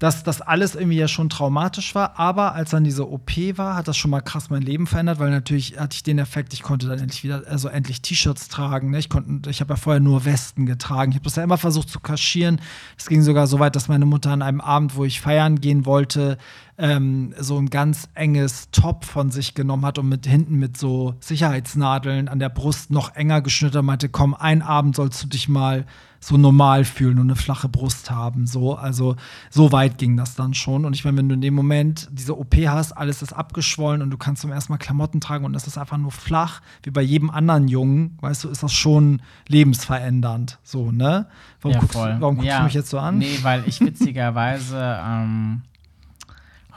[0.03, 3.87] dass das alles irgendwie ja schon traumatisch war, aber als dann diese OP war, hat
[3.87, 6.87] das schon mal krass mein Leben verändert, weil natürlich hatte ich den Effekt, ich konnte
[6.87, 8.89] dann endlich wieder, also endlich T-Shirts tragen.
[8.89, 8.99] Ne?
[8.99, 9.07] Ich,
[9.47, 11.11] ich habe ja vorher nur Westen getragen.
[11.11, 12.59] Ich habe das ja immer versucht zu kaschieren.
[12.97, 15.85] Es ging sogar so weit, dass meine Mutter an einem Abend, wo ich feiern gehen
[15.85, 16.37] wollte,
[16.77, 21.15] ähm, so ein ganz enges Top von sich genommen hat und mit hinten mit so
[21.19, 25.47] Sicherheitsnadeln an der Brust noch enger geschnitten und meinte, komm, ein Abend sollst du dich
[25.49, 25.85] mal
[26.19, 28.47] so normal fühlen und eine flache Brust haben.
[28.47, 29.17] So, also
[29.49, 30.85] so weit ging das dann schon.
[30.85, 34.09] Und ich meine, wenn du in dem Moment diese OP hast, alles ist abgeschwollen und
[34.09, 37.01] du kannst zum ersten Mal Klamotten tragen und das ist einfach nur flach, wie bei
[37.01, 40.59] jedem anderen Jungen, weißt du, ist das schon lebensverändernd.
[40.63, 41.27] So, ne?
[41.61, 42.59] Warum Ja, guckst, warum guckst Ja.
[42.59, 43.17] du mich jetzt so an?
[43.17, 45.61] Nee, weil ich witzigerweise, ähm,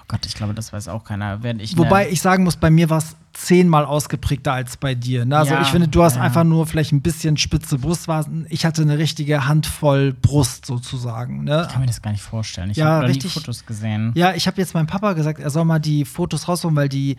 [0.09, 1.43] Gott, ich glaube, das weiß auch keiner.
[1.43, 5.25] Wenn ich Wobei ich sagen muss, bei mir war es zehnmal ausgeprägter als bei dir.
[5.25, 5.37] Ne?
[5.37, 6.23] Also Ja, ich finde, du hast ja.
[6.23, 8.47] einfach nur vielleicht ein bisschen spitze Brustwarzen.
[8.49, 11.43] Ich hatte eine richtige Handvoll Brust sozusagen.
[11.45, 11.65] Ne?
[11.67, 12.71] ich kann mir das gar nicht vorstellen.
[12.71, 13.33] Ich Ja, habe richtig.
[13.33, 14.13] Fotos gesehen.
[14.15, 17.17] Ja, ich habe jetzt meinem Papa gesagt, er soll mal die Fotos rausholen, weil die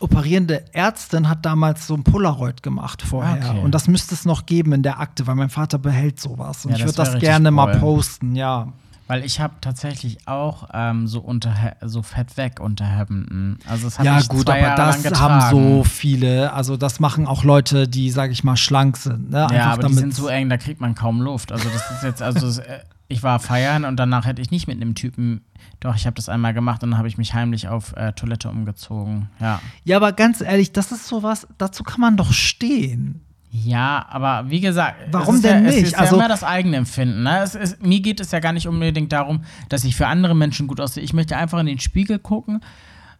[0.00, 3.50] operierende Ärztin hat damals so ein Polaroid gemacht vorher.
[3.50, 3.60] Okay.
[3.64, 6.64] Und das müsste es noch geben in der Akte, weil mein Vater behält sowas.
[6.64, 7.80] Und Ja, ich das würde das richtig gerne mal cool.
[7.80, 8.68] posten, ja.
[9.08, 13.58] Weil ich habe tatsächlich auch ähm, so unter so fett weg Unterhemden.
[13.66, 16.52] Also das Ja, gut, aber Jahre das haben so viele.
[16.52, 19.30] Also, das machen auch Leute, die, sag ich mal, schlank sind.
[19.30, 19.48] Ne?
[19.50, 21.52] Ja, aber die sind so eng, da kriegt man kaum Luft.
[21.52, 24.68] Also das ist jetzt, also das, äh, ich war feiern und danach hätte ich nicht
[24.68, 25.40] mit einem Typen.
[25.80, 28.50] Doch, ich habe das einmal gemacht und dann habe ich mich heimlich auf äh, Toilette
[28.50, 29.30] umgezogen.
[29.40, 29.60] Ja.
[29.84, 33.22] Ja, aber ganz ehrlich, das ist sowas, dazu kann man doch stehen.
[33.50, 35.82] Ja, aber wie gesagt, Warum es ist denn ja, nicht?
[35.82, 37.22] Es ist Also- ja immer das eigene Empfinden.
[37.22, 37.42] Ne?
[37.42, 40.80] Ist, mir geht es ja gar nicht unbedingt darum, dass ich für andere Menschen gut
[40.80, 41.02] aussehe.
[41.02, 42.60] Ich möchte einfach in den Spiegel gucken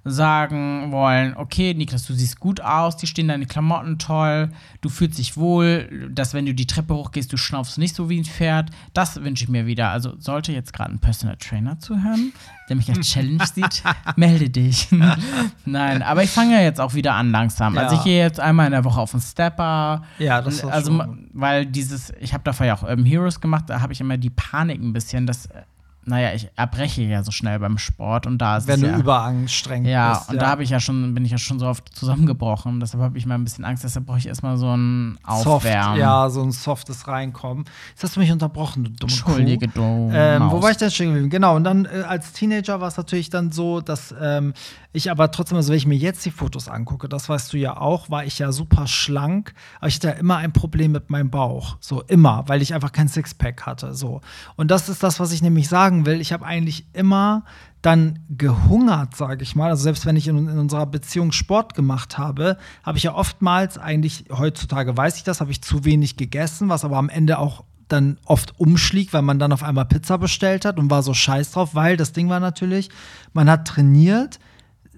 [0.05, 5.19] sagen wollen, okay, Niklas, du siehst gut aus, die stehen deine Klamotten toll, du fühlst
[5.19, 8.71] dich wohl, dass wenn du die Treppe hochgehst, du schnaufst nicht so wie ein Pferd.
[8.95, 9.91] Das wünsche ich mir wieder.
[9.91, 12.33] Also sollte jetzt gerade ein Personal Trainer zuhören,
[12.69, 13.83] der mich als Challenge sieht,
[14.17, 14.89] melde dich.
[15.65, 17.77] Nein, aber ich fange ja jetzt auch wieder an langsam.
[17.77, 17.99] Also Ja.
[18.01, 20.03] ich gehe jetzt einmal in der Woche auf den Stepper.
[20.19, 23.65] Ja, das ist Also, schon- weil dieses, ich habe davor ja auch Urban Heroes gemacht,
[23.69, 25.63] da habe ich immer die Panik ein bisschen, dass, äh,
[26.09, 28.99] naja, ich erbreche ja so schnell beim Sport und da ist Wenn es du ja,
[28.99, 30.31] überangestrengt ja, bist.
[30.31, 32.81] und da habe ich ja schon, bin ich ja schon so oft zusammengebrochen.
[32.81, 33.85] Deshalb habe ich mal ein bisschen Angst.
[33.85, 35.99] Deshalb brauche ich erstmal so ein Soft, Aufwärmen.
[35.99, 37.65] ja, so ein softes Reinkommen.
[37.91, 39.73] Jetzt hast du mich unterbrochen, du dumme Entschuldige, Kuh.
[39.75, 40.11] du.
[40.13, 41.31] Ähm, wo war ich denn stehen geblieben?
[41.31, 44.55] Genau, und dann äh, als Teenager war es natürlich dann so, dass ähm,
[44.93, 47.77] ich aber trotzdem, also wenn ich mir jetzt die Fotos angucke, das weißt du ja
[47.77, 51.31] auch, war ich ja super schlank, aber ich hatte ja immer ein Problem mit meinem
[51.31, 51.77] Bauch.
[51.81, 53.95] So immer, weil ich einfach kein Sixpack hatte.
[53.95, 54.21] So.
[54.57, 56.21] Und das ist das, was ich nämlich sagen will.
[56.21, 57.45] Ich habe eigentlich immer
[57.83, 59.71] dann gehungert, sage ich mal.
[59.71, 63.79] Also selbst wenn ich in, in unserer Beziehung Sport gemacht habe, habe ich ja oftmals
[63.79, 67.65] eigentlich, heutzutage weiß ich das, habe ich zu wenig gegessen, was aber am Ende auch
[67.87, 71.53] dann oft umschlägt, weil man dann auf einmal Pizza bestellt hat und war so scheiß
[71.53, 72.91] drauf, weil das Ding war natürlich,
[73.33, 74.39] man hat trainiert,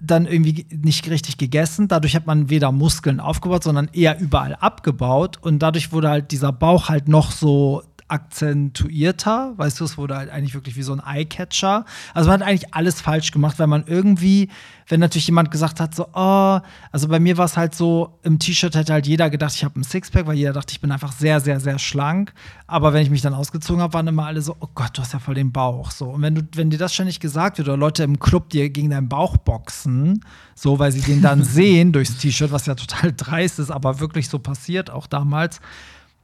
[0.01, 1.87] dann irgendwie nicht richtig gegessen.
[1.87, 5.37] Dadurch hat man weder Muskeln aufgebaut, sondern eher überall abgebaut.
[5.39, 9.53] Und dadurch wurde halt dieser Bauch halt noch so akzentuierter.
[9.57, 11.85] Weißt du, es wurde halt eigentlich wirklich wie so ein Eyecatcher.
[12.13, 14.49] Also man hat eigentlich alles falsch gemacht, weil man irgendwie,
[14.87, 16.59] wenn natürlich jemand gesagt hat, so, oh,
[16.91, 19.79] also bei mir war es halt so, im T-Shirt hätte halt jeder gedacht, ich habe
[19.79, 22.33] ein Sixpack, weil jeder dachte, ich bin einfach sehr, sehr, sehr schlank.
[22.67, 25.13] Aber wenn ich mich dann ausgezogen habe, waren immer alle so, oh Gott, du hast
[25.13, 25.91] ja voll den Bauch.
[25.91, 26.09] So.
[26.09, 28.89] Und wenn du, wenn dir das ständig gesagt wird, oder Leute im Club dir gegen
[28.89, 30.23] deinen Bauch boxen,
[30.55, 34.27] so, weil sie den dann sehen durchs T-Shirt, was ja total dreist ist, aber wirklich
[34.27, 35.61] so passiert, auch damals,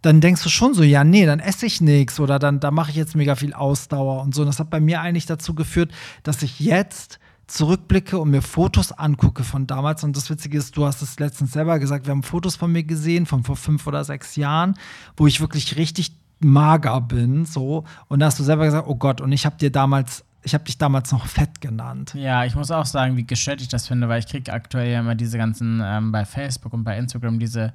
[0.01, 2.91] dann denkst du schon so, ja, nee, dann esse ich nichts oder dann da mache
[2.91, 4.41] ich jetzt mega viel Ausdauer und so.
[4.41, 5.91] Und das hat bei mir eigentlich dazu geführt,
[6.23, 10.03] dass ich jetzt zurückblicke und mir Fotos angucke von damals.
[10.03, 12.83] Und das Witzige ist, du hast es letztens selber gesagt, wir haben Fotos von mir
[12.83, 14.75] gesehen, von vor fünf oder sechs Jahren,
[15.15, 17.86] wo ich wirklich richtig mager bin, so.
[18.10, 20.65] Und da hast du selber gesagt, oh Gott, und ich habe dir damals, ich habe
[20.65, 22.13] dich damals noch fett genannt.
[22.15, 24.99] Ja, ich muss auch sagen, wie gestört ich das finde, weil ich kriege aktuell ja
[24.99, 27.73] immer diese ganzen ähm, bei Facebook und bei Instagram diese,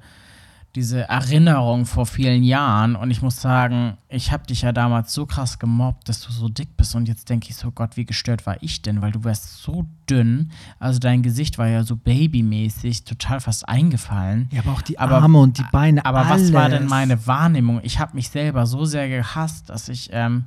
[0.75, 5.27] diese Erinnerung vor vielen Jahren und ich muss sagen, ich habe dich ja damals so
[5.27, 8.47] krass gemobbt, dass du so dick bist und jetzt denke ich so, Gott, wie gestört
[8.47, 13.03] war ich denn, weil du wärst so dünn, also dein Gesicht war ja so babymäßig,
[13.03, 14.49] total fast eingefallen.
[14.51, 16.03] Ja, aber auch die Aber- Arme und die Beine.
[16.05, 16.89] Aber was war denn alles.
[16.89, 17.79] meine Wahrnehmung?
[17.83, 20.45] Ich habe mich selber so sehr gehasst, dass ich ähm,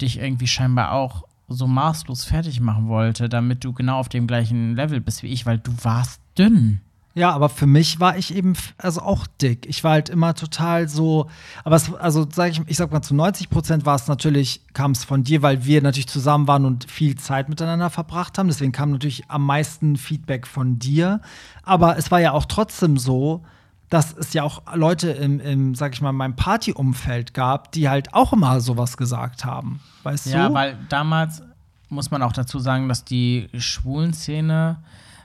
[0.00, 4.76] dich irgendwie scheinbar auch so maßlos fertig machen wollte, damit du genau auf dem gleichen
[4.76, 6.80] Level bist wie ich, weil du warst dünn.
[7.16, 9.64] Ja, aber für mich war ich eben also auch dick.
[9.66, 11.30] Ich war halt immer total so,
[11.64, 14.90] aber es, also sag ich, ich sag mal zu 90 Prozent war es natürlich, kam
[14.90, 18.48] es von dir, weil wir natürlich zusammen waren und viel Zeit miteinander verbracht haben.
[18.48, 21.22] Deswegen kam natürlich am meisten Feedback von dir.
[21.62, 23.42] Aber es war ja auch trotzdem so,
[23.88, 27.88] dass es ja auch Leute im, im sag ich mal, in meinem Partyumfeld gab, die
[27.88, 29.80] halt auch immer sowas gesagt haben.
[30.02, 30.54] Weißt Ja, du?
[30.54, 31.42] weil damals
[31.88, 34.76] muss man auch dazu sagen, dass die Schwulenszene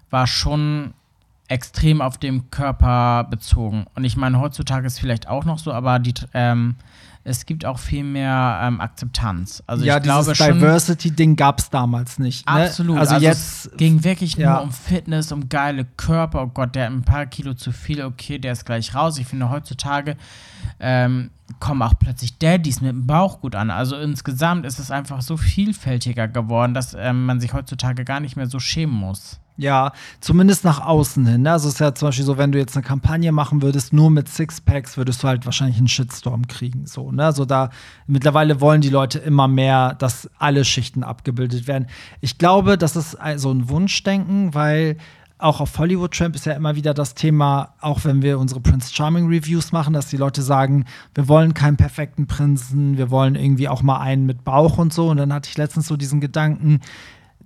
[0.09, 0.93] war schon
[1.51, 3.85] extrem auf dem Körper bezogen.
[3.93, 6.75] Und ich meine, heutzutage ist es vielleicht auch noch so, aber die, ähm,
[7.25, 9.61] es gibt auch viel mehr ähm, Akzeptanz.
[9.67, 10.37] Also ja, ich dieses.
[10.37, 12.47] Diversity-Ding gab es damals nicht.
[12.47, 12.63] Ne?
[12.63, 12.97] Absolut.
[12.97, 14.53] Also, Also, jetzt es ging wirklich ja.
[14.53, 16.43] nur um Fitness, um geile Körper.
[16.43, 19.17] Oh Gott, der hat ein paar Kilo zu viel, okay, der ist gleich raus.
[19.17, 20.15] Ich finde, heutzutage
[20.79, 23.71] ähm, kommen auch plötzlich Daddys mit dem Bauch gut an.
[23.71, 28.37] Also insgesamt ist es einfach so vielfältiger geworden, dass ähm, man sich heutzutage gar nicht
[28.37, 29.40] mehr so schämen muss.
[29.57, 31.41] Ja, zumindest nach außen hin.
[31.43, 31.51] Ne?
[31.51, 34.09] Also es ist ja zum Beispiel so, wenn du jetzt eine Kampagne machen würdest, nur
[34.09, 36.87] mit Sixpacks, würdest du halt wahrscheinlich einen Shitstorm kriegen.
[36.87, 37.25] So, ne?
[37.25, 37.69] Also da
[38.07, 41.87] mittlerweile wollen die Leute immer mehr, dass alle Schichten abgebildet werden.
[42.21, 44.97] Ich glaube, das ist so ein Wunschdenken, weil
[45.37, 48.93] auch auf Hollywood Tramp ist ja immer wieder das Thema, auch wenn wir unsere Prince
[48.93, 50.85] Charming Reviews machen, dass die Leute sagen,
[51.15, 55.09] wir wollen keinen perfekten Prinzen, wir wollen irgendwie auch mal einen mit Bauch und so.
[55.09, 56.79] Und dann hatte ich letztens so diesen Gedanken,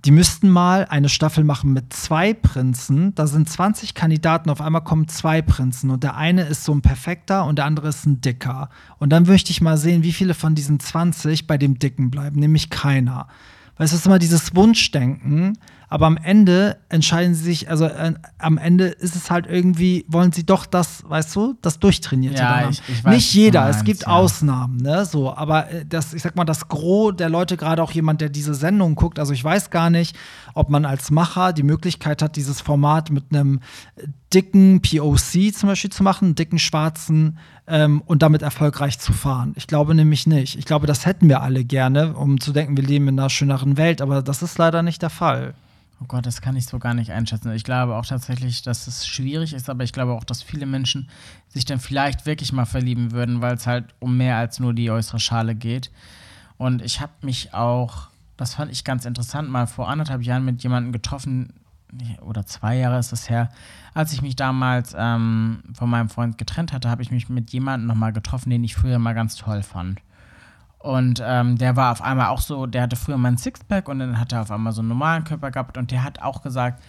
[0.04, 3.14] die müssten mal eine Staffel machen mit zwei Prinzen.
[3.14, 6.82] Da sind 20 Kandidaten, auf einmal kommen zwei Prinzen und der eine ist so ein
[6.82, 8.68] perfekter und der andere ist ein dicker.
[8.98, 12.38] Und dann möchte ich mal sehen, wie viele von diesen 20 bei dem Dicken bleiben,
[12.38, 13.28] nämlich keiner.
[13.76, 18.58] Du, es ist immer dieses Wunschdenken, aber am Ende entscheiden sie sich, also äh, am
[18.58, 22.82] Ende ist es halt irgendwie, wollen sie doch das, weißt du, das Durchtrainierte Ja, ich-
[22.88, 24.08] ich weiß, Nicht jeder, es meinst, gibt ja.
[24.08, 27.92] Ausnahmen, ne, so, aber äh, das, ich sag mal, das Gros der Leute, gerade auch
[27.92, 30.16] jemand, der diese Sendung guckt, also ich weiß gar nicht,
[30.54, 33.60] ob man als Macher die Möglichkeit hat, dieses Format mit einem
[33.96, 39.52] äh, dicken POC zum Beispiel zu machen, dicken schwarzen ähm, und damit erfolgreich zu fahren.
[39.56, 40.58] Ich glaube nämlich nicht.
[40.58, 43.76] Ich glaube, das hätten wir alle gerne, um zu denken, wir leben in einer schöneren
[43.76, 45.54] Welt, aber das ist leider nicht der Fall.
[46.00, 47.52] Oh Gott, das kann ich so gar nicht einschätzen.
[47.52, 51.08] Ich glaube auch tatsächlich, dass es schwierig ist, aber ich glaube auch, dass viele Menschen
[51.48, 54.90] sich dann vielleicht wirklich mal verlieben würden, weil es halt um mehr als nur die
[54.90, 55.90] äußere Schale geht.
[56.58, 60.62] Und ich habe mich auch, das fand ich ganz interessant, mal vor anderthalb Jahren mit
[60.62, 61.54] jemandem getroffen,
[62.20, 63.48] oder zwei Jahre ist es her,
[63.94, 67.86] als ich mich damals ähm, von meinem Freund getrennt hatte, habe ich mich mit jemandem
[67.86, 70.00] nochmal getroffen, den ich früher mal ganz toll fand.
[70.86, 73.98] Und ähm, der war auf einmal auch so, der hatte früher mal ein Sixpack und
[73.98, 76.80] dann hat er auf einmal so einen normalen Körper gehabt und der hat auch gesagt,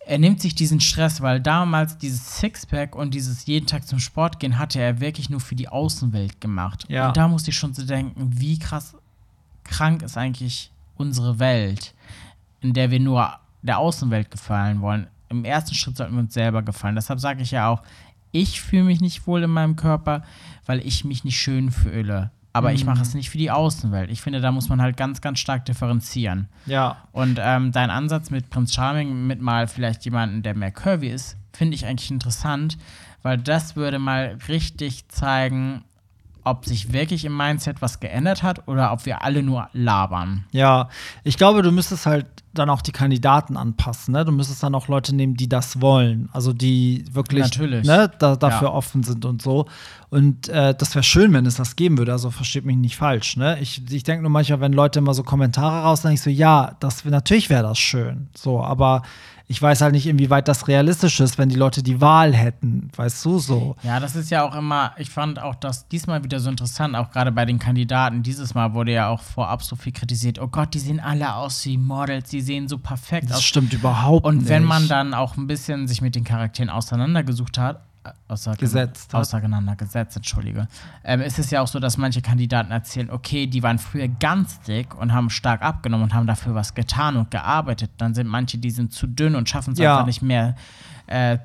[0.00, 4.40] er nimmt sich diesen Stress, weil damals dieses Sixpack und dieses jeden Tag zum Sport
[4.40, 6.84] gehen hatte er wirklich nur für die Außenwelt gemacht.
[6.88, 7.08] Ja.
[7.08, 8.94] Und da musste ich schon so denken, wie krass
[9.64, 11.94] krank ist eigentlich unsere Welt,
[12.60, 13.32] in der wir nur
[13.62, 15.06] der Außenwelt gefallen wollen.
[15.30, 16.94] Im ersten Schritt sollten wir uns selber gefallen.
[16.94, 17.80] Deshalb sage ich ja auch,
[18.32, 20.24] ich fühle mich nicht wohl in meinem Körper,
[20.66, 24.10] weil ich mich nicht schön fühle aber ich mache es nicht für die Außenwelt.
[24.10, 26.48] Ich finde, da muss man halt ganz, ganz stark differenzieren.
[26.66, 26.98] Ja.
[27.10, 31.36] Und ähm, dein Ansatz mit Prinz Charming, mit mal vielleicht jemanden, der mehr curvy ist,
[31.52, 32.78] finde ich eigentlich interessant,
[33.22, 35.82] weil das würde mal richtig zeigen,
[36.44, 40.44] ob sich wirklich im Mindset was geändert hat oder ob wir alle nur labern.
[40.52, 40.88] Ja,
[41.24, 44.12] ich glaube, du müsstest halt dann auch die Kandidaten anpassen.
[44.12, 44.24] Ne?
[44.24, 46.28] Du müsstest dann auch Leute nehmen, die das wollen.
[46.32, 47.42] Also die wirklich.
[47.86, 48.74] Ne, da, dafür Ja.
[48.74, 49.66] offen sind und so.
[50.10, 52.12] Und äh, das wäre schön, wenn es das geben würde.
[52.12, 53.36] Also versteht mich nicht falsch.
[53.36, 53.58] Ne?
[53.60, 56.30] Ich, ich denke nur manchmal, wenn Leute immer so Kommentare raus, dann denke ich so,
[56.30, 58.28] ja, das, natürlich wäre das schön.
[58.34, 59.02] So, aber
[59.46, 62.88] ich weiß halt nicht, inwieweit das realistisch ist, wenn die Leute die Wahl hätten.
[62.96, 63.76] Weißt du so?
[63.82, 67.10] Ja, das ist ja auch immer, ich fand auch das diesmal wieder so interessant, auch
[67.10, 68.22] gerade bei den Kandidaten.
[68.22, 70.38] Dieses Mal wurde ja auch vorab so viel kritisiert.
[70.38, 73.44] Oh Gott, die sehen alle aus wie Models, die sehen so perfekt Das aus.
[73.44, 74.48] stimmt überhaupt Und nicht.
[74.48, 77.82] wenn man dann auch ein bisschen sich mit den Charakteren auseinandergesucht hat,
[78.28, 79.20] außer, Gesetzt hat.
[79.20, 80.68] auseinandergesetzt, entschuldige,
[81.04, 84.60] ähm, ist es ja auch so, dass manche Kandidaten erzählen, okay, die waren früher ganz
[84.60, 87.90] dick und haben stark abgenommen und haben dafür was getan und gearbeitet.
[87.98, 89.94] Dann sind manche, die sind zu dünn und schaffen es Ja.
[89.94, 90.56] einfach nicht mehr
[91.06, 91.38] äh,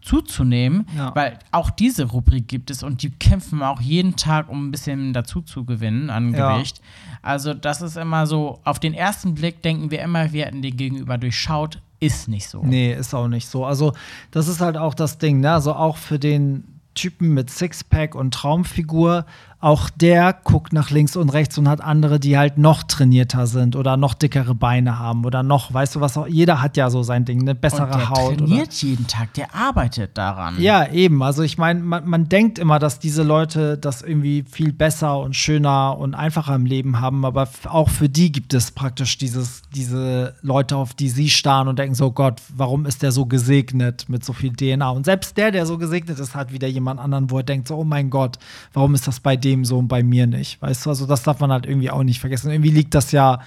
[0.00, 1.14] zuzunehmen, Ja.
[1.14, 5.14] weil auch diese Rubrik gibt es und die kämpfen auch jeden Tag, um ein bisschen
[5.14, 6.52] dazu zu gewinnen an Ja.
[6.56, 6.80] Gewicht.
[7.22, 10.76] Also das ist immer so, auf den ersten Blick denken wir immer, wir hätten den
[10.76, 12.62] Gegenüber durchschaut, ist nicht so.
[12.62, 13.64] Nee, ist auch nicht so.
[13.64, 13.92] Also,
[14.30, 15.52] das ist halt auch das Ding, ne?
[15.52, 19.26] Also auch für den Typen mit Sixpack und Traumfigur,
[19.64, 23.76] auch der guckt nach links und rechts und hat andere, die halt noch trainierter sind
[23.76, 27.02] oder noch dickere Beine haben oder noch, weißt du was auch, jeder hat ja so
[27.02, 28.32] sein Ding, eine bessere und der Haut.
[28.32, 30.60] Oder, trainiert jeden Tag, der arbeitet daran.
[30.60, 31.22] ja, eben.
[31.22, 35.34] Also ich meine, man, man denkt immer, dass diese Leute das irgendwie viel besser und
[35.34, 40.34] schöner und einfacher im Leben haben, aber auch für die gibt es praktisch dieses, diese
[40.42, 44.26] Leute, auf die sie starren und denken so, Gott, warum ist der so gesegnet mit
[44.26, 44.90] so viel DNA?
[44.90, 47.78] Und selbst der, der so gesegnet ist, hat wieder jemand anderen, wo er denkt so,
[47.78, 48.38] oh mein Gott,
[48.74, 50.60] warum ist das bei dem so und bei mir nicht?
[50.60, 52.50] Weißt du, also das darf man halt irgendwie auch nicht vergessen.
[52.50, 53.40] Irgendwie liegt das ja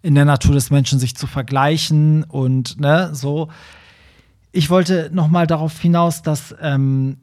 [0.00, 3.48] in der Natur des Menschen, sich zu vergleichen und ne, so
[4.52, 7.18] ich wollte noch mal darauf hinaus, dass ähm,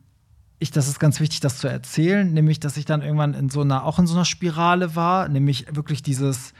[0.59, 3.61] ich, das ist ganz wichtig, das zu erzählen, nämlich, dass ich dann irgendwann in so
[3.61, 6.53] einer, auch in so einer Spirale war, nämlich wirklich dieses,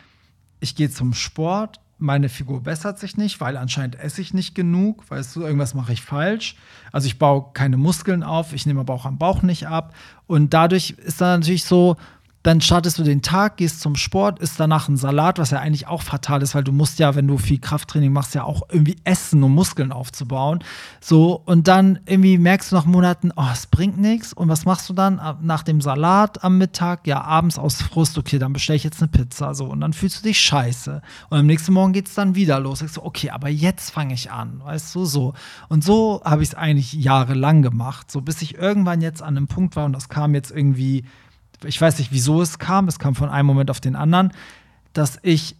[0.59, 5.09] ich gehe zum Sport, meine Figur bessert sich nicht, weil anscheinend esse ich nicht genug,
[5.09, 6.55] weißt du, irgendwas mache ich falsch.
[6.91, 9.95] Also ich baue keine Muskeln auf, ich nehme aber auch am Bauch nicht ab.
[10.27, 11.95] Und dadurch ist dann natürlich so,
[12.47, 15.87] dann startest du den Tag, gehst zum Sport, isst danach einen Salat, was ja eigentlich
[15.87, 18.95] auch fatal ist, weil du musst ja, wenn du viel Krafttraining machst, ja auch irgendwie
[19.03, 20.63] essen, um Muskeln aufzubauen.
[21.01, 24.31] So, und dann irgendwie merkst du nach Monaten, oh, es bringt nichts.
[24.31, 27.05] Und was machst du dann nach dem Salat am Mittag?
[27.05, 29.53] Ja, abends aus Frust, okay, dann bestelle ich jetzt eine Pizza.
[29.53, 31.01] So, und dann fühlst du dich scheiße.
[31.29, 32.79] Und am nächsten Morgen geht es dann wieder los.
[32.79, 35.33] Sagst du, okay, aber jetzt fange ich an, weißt du, so.
[35.67, 39.47] Und so habe ich es eigentlich jahrelang gemacht, so bis ich irgendwann jetzt an einem
[39.47, 41.03] Punkt war und das kam jetzt irgendwie
[41.65, 44.31] ich weiß nicht, wieso es kam, es kam von einem Moment auf den anderen,
[44.93, 45.55] dass ich,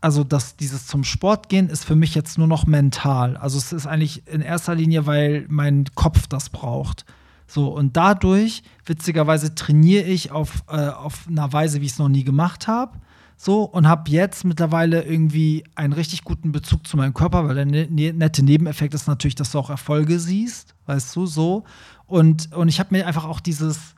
[0.00, 3.36] also dass dieses zum Sport gehen ist für mich jetzt nur noch mental.
[3.36, 7.04] Also es ist eigentlich in erster Linie, weil mein Kopf das braucht.
[7.48, 12.08] So, und dadurch, witzigerweise, trainiere ich auf, äh, auf einer Weise, wie ich es noch
[12.08, 12.98] nie gemacht habe.
[13.36, 17.66] So, und habe jetzt mittlerweile irgendwie einen richtig guten Bezug zu meinem Körper, weil der
[17.66, 21.64] ne ne nette Nebeneffekt ist natürlich, dass du auch Erfolge siehst, weißt du, so.
[22.06, 23.94] Und, und ich habe mir einfach auch dieses,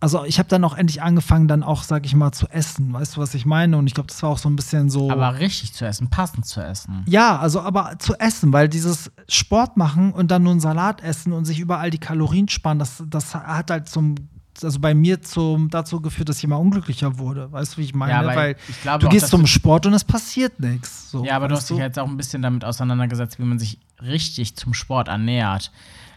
[0.00, 2.92] also ich habe dann auch endlich angefangen, dann auch, sag ich mal, zu essen.
[2.92, 3.76] Weißt du, was ich meine?
[3.76, 5.10] Und ich glaube, das war auch so ein bisschen so.
[5.10, 7.04] Aber richtig zu essen, passend zu essen.
[7.06, 11.34] ja, also aber zu essen, weil dieses Sport machen und dann nur einen Salat essen
[11.34, 14.14] und sich überall die Kalorien sparen, das, das hat halt zum,
[14.62, 17.52] also bei mir zum, dazu geführt, dass ich immer unglücklicher wurde.
[17.52, 18.12] Weißt du, wie ich meine?
[18.12, 21.10] Ja, weil weil ich glaube du auch, gehst zum Sport und es passiert nichts.
[21.10, 23.78] So, Ja, aber du hast dich jetzt auch ein bisschen damit auseinandergesetzt, wie man sich
[24.00, 25.70] richtig zum Sport ernährt.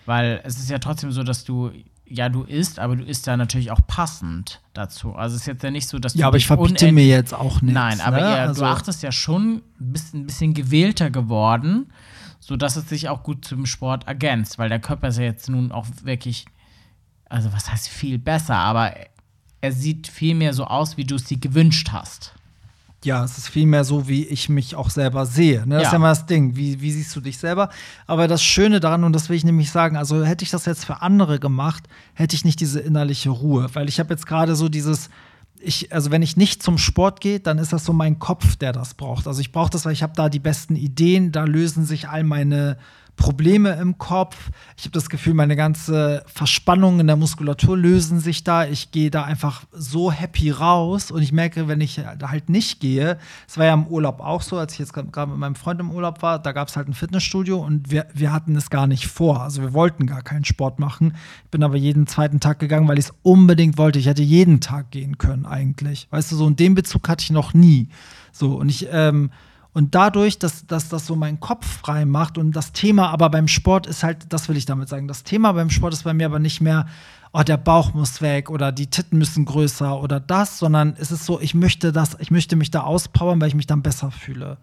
[0.06, 1.72] Weil es ist ja trotzdem so, dass du
[2.14, 5.16] ja, du isst, aber du isst ja natürlich auch passend dazu.
[5.16, 6.20] Also es ist jetzt ja nicht so, dass du.
[6.20, 7.74] Ja, aber ich verbiete mir jetzt auch nichts.
[7.74, 8.30] Nein, aber ne?
[8.30, 11.92] ihr, also, du achtest ja schon ein bisschen, ein bisschen gewählter geworden,
[12.40, 15.72] sodass es sich auch gut zum Sport ergänzt, weil der Körper ist ja jetzt nun
[15.72, 16.46] auch wirklich,
[17.30, 18.94] also was heißt viel besser, aber
[19.62, 22.36] er sieht viel mehr so aus, wie du es dir gewünscht hast.
[23.04, 25.62] Ja, es ist vielmehr so, wie ich mich auch selber sehe.
[25.68, 25.76] Ne?
[25.76, 25.88] Das Ja.
[25.90, 26.56] ist ja mal das Ding.
[26.56, 27.70] Wie, wie siehst du dich selber?
[28.08, 30.86] Aber das Schöne daran, und das will ich nämlich sagen, also hätte ich das jetzt
[30.86, 31.84] für andere gemacht,
[32.14, 33.68] hätte ich nicht diese innerliche Ruhe.
[33.74, 35.10] Weil ich habe jetzt gerade so dieses,
[35.60, 38.72] ich, also wenn ich nicht zum Sport gehe, dann ist das so mein Kopf, der
[38.74, 39.28] das braucht.
[39.28, 42.24] Also ich brauche das, weil ich habe da die besten Ideen, da lösen sich all
[42.24, 42.78] meine
[43.16, 44.50] Probleme im Kopf.
[44.78, 48.66] Ich habe das Gefühl, meine ganze Verspannung in der Muskulatur lösen sich da.
[48.66, 52.80] Ich gehe da einfach so happy raus und ich merke, wenn ich da halt nicht
[52.80, 55.80] gehe, es war ja im Urlaub auch so, als ich jetzt gerade mit meinem Freund
[55.80, 58.88] im Urlaub war, da gab es halt ein Fitnessstudio und wir, wir hatten es gar
[58.88, 59.42] nicht vor.
[59.42, 61.16] Also wir wollten gar keinen Sport machen.
[61.46, 64.00] Ich bin aber jeden zweiten Tag gegangen, weil ich es unbedingt wollte.
[64.00, 66.08] Ich hätte jeden Tag gehen können eigentlich.
[66.10, 67.90] Weißt du, so in dem Bezug hatte ich noch nie.
[68.32, 69.30] So, und ich, ähm,
[69.74, 73.48] und dadurch, dass, dass das so meinen Kopf frei macht und das Thema aber beim
[73.48, 76.28] Sport ist halt, das will ich damit sagen, das Thema beim Sport ist bei mir
[76.28, 76.86] aber nicht mehr,
[77.34, 81.26] oh, der Bauch muss weg oder die Titten müssen größer oder das, sondern es ist
[81.26, 84.58] so, ich möchte das, ich möchte mich da auspowern, weil ich mich dann besser fühle.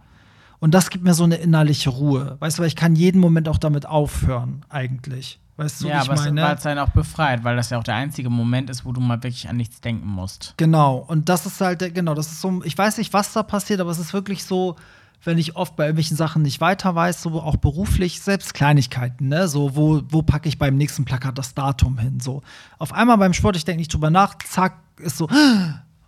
[0.60, 2.36] Und das gibt mir so eine innerliche Ruhe.
[2.38, 5.40] Weißt du, weil ich kann jeden Moment auch damit aufhören, eigentlich.
[5.56, 6.42] Weißt du, ja, ich aber meine?
[6.42, 9.00] weil es einen auch befreit, weil das ja auch der einzige Moment ist, wo du
[9.00, 10.54] mal wirklich an nichts denken musst.
[10.56, 13.80] Genau, und das ist halt, genau, das ist so, ich weiß nicht, was da passiert,
[13.80, 14.76] aber es ist wirklich so,
[15.22, 19.48] wenn ich oft bei irgendwelchen Sachen nicht weiter weiß, so auch beruflich, selbst Kleinigkeiten, ne,
[19.48, 22.42] so, wo, wo packe ich beim nächsten Plakat das Datum hin, so.
[22.78, 25.28] Auf einmal beim Sport, ich denke nicht drüber nach, zack, ist so,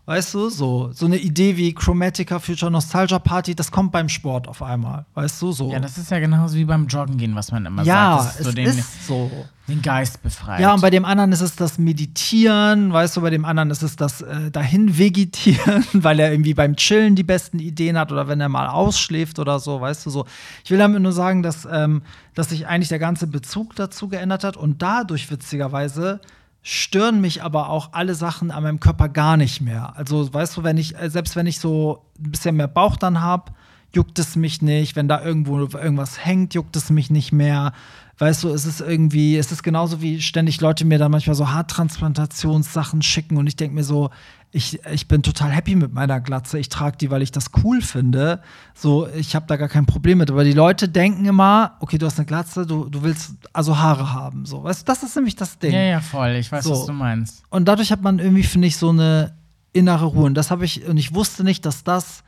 [0.05, 4.49] weißt du, so, so eine Idee wie Chromatica Future Nostalgia Party, das kommt beim Sport
[4.49, 5.71] auf einmal, weißt du, so.
[5.71, 8.41] Ja, das ist ja genauso wie beim Joggen gehen, was man immer ja, sagt.
[8.41, 9.31] Ist so den, ist so.
[9.69, 10.61] den Geist befreit.
[10.61, 13.83] Ja, und bei dem anderen ist es das Meditieren, weißt du, bei dem anderen ist
[13.83, 18.27] es das äh, dahin vegetieren, weil er irgendwie beim Chillen die besten Ideen hat oder
[18.27, 20.27] wenn er mal ausschläft oder so, weißt du so.
[20.65, 22.03] Ich will damit nur sagen, dass, ähm,
[22.35, 26.21] dass sich eigentlich der ganze Bezug dazu geändert hat und dadurch witzigerweise
[26.63, 29.95] stören mich aber auch alle Sachen an meinem Körper gar nicht mehr.
[29.97, 33.21] Also, weißt du, wenn ich, äh, selbst wenn ich so ein bisschen mehr Bauch dann
[33.21, 33.53] habe,
[33.95, 34.97] juckt es mich nicht.
[34.97, 37.73] Wenn da irgendwo irgendwas hängt, juckt es mich nicht mehr.
[38.19, 41.51] Weißt du, es ist irgendwie, es ist genauso wie ständig Leute mir dann manchmal so
[41.51, 44.11] Haartransplantationssachen schicken und ich denke mir so,
[44.55, 46.59] ich, ich bin total happy mit meiner Glatze.
[46.59, 48.43] Ich trage die, weil ich das cool finde.
[48.75, 50.31] So, ich habe da gar kein Problem mit.
[50.31, 54.13] Aber die Leute denken immer, okay, du hast eine Glatze, du, du willst also Haare
[54.13, 54.45] haben.
[54.45, 55.73] So, weißt du, das ist nämlich das Ding.
[55.73, 56.33] ja, ja, voll.
[56.33, 56.73] Ich weiß, So.
[56.73, 57.43] was du meinst.
[57.49, 59.35] Und dadurch hat man irgendwie, finde ich, so eine
[59.73, 60.25] innere Ruhe.
[60.27, 62.23] Und das habe ich, und ich wusste nicht, dass das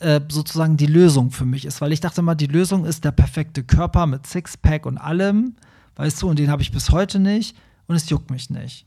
[0.00, 1.80] äh, sozusagen die Lösung für mich ist.
[1.80, 5.56] Weil ich dachte mal, die Lösung ist der perfekte Körper mit Sixpack und allem,
[5.96, 7.56] weißt du, und den habe ich bis heute nicht.
[7.88, 8.86] Und es juckt mich nicht.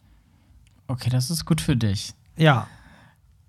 [0.88, 2.14] Okay, das ist gut für dich.
[2.38, 2.68] Ja.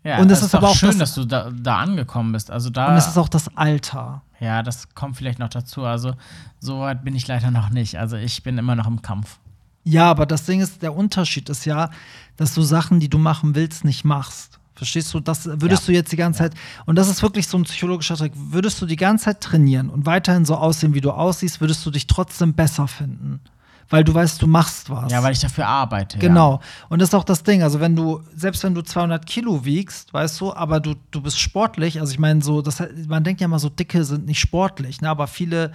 [0.05, 2.33] Ja, Und es ist ist aber auch auch schön, das- dass du da, da angekommen
[2.33, 2.51] bist.
[2.51, 4.23] Also da, Und es ist auch das Alter.
[4.39, 5.85] ja, das kommt vielleicht noch dazu.
[5.85, 6.15] Also
[6.61, 7.99] so weit bin ich leider noch nicht.
[7.99, 9.39] Also ich bin immer noch im Kampf.
[9.83, 11.91] Ja, aber das Ding ist, der Unterschied ist ja,
[12.37, 14.56] dass du Sachen, die du machen willst, nicht machst.
[14.77, 15.21] Verstehst du?
[15.21, 15.87] Das würdest Ja.
[15.87, 16.53] du jetzt die ganze Zeit,
[16.85, 20.07] und das ist wirklich so ein psychologischer Trick, würdest du die ganze Zeit trainieren und
[20.07, 23.41] weiterhin so aussehen, wie du aussiehst, würdest du dich trotzdem besser finden.
[23.89, 25.13] Weil du weißt, du machst was.
[25.13, 26.19] Ja, weil ich dafür arbeite.
[26.19, 26.61] Genau.
[26.89, 27.63] Und das ist auch das Ding.
[27.63, 31.39] Also, wenn du, selbst wenn du 200 Kilo wiegst, weißt du, aber du, du bist
[31.39, 35.01] sportlich, also ich meine, so, das, man denkt ja mal, so dicke sind nicht sportlich,
[35.03, 35.09] ne?
[35.09, 35.71] aber viele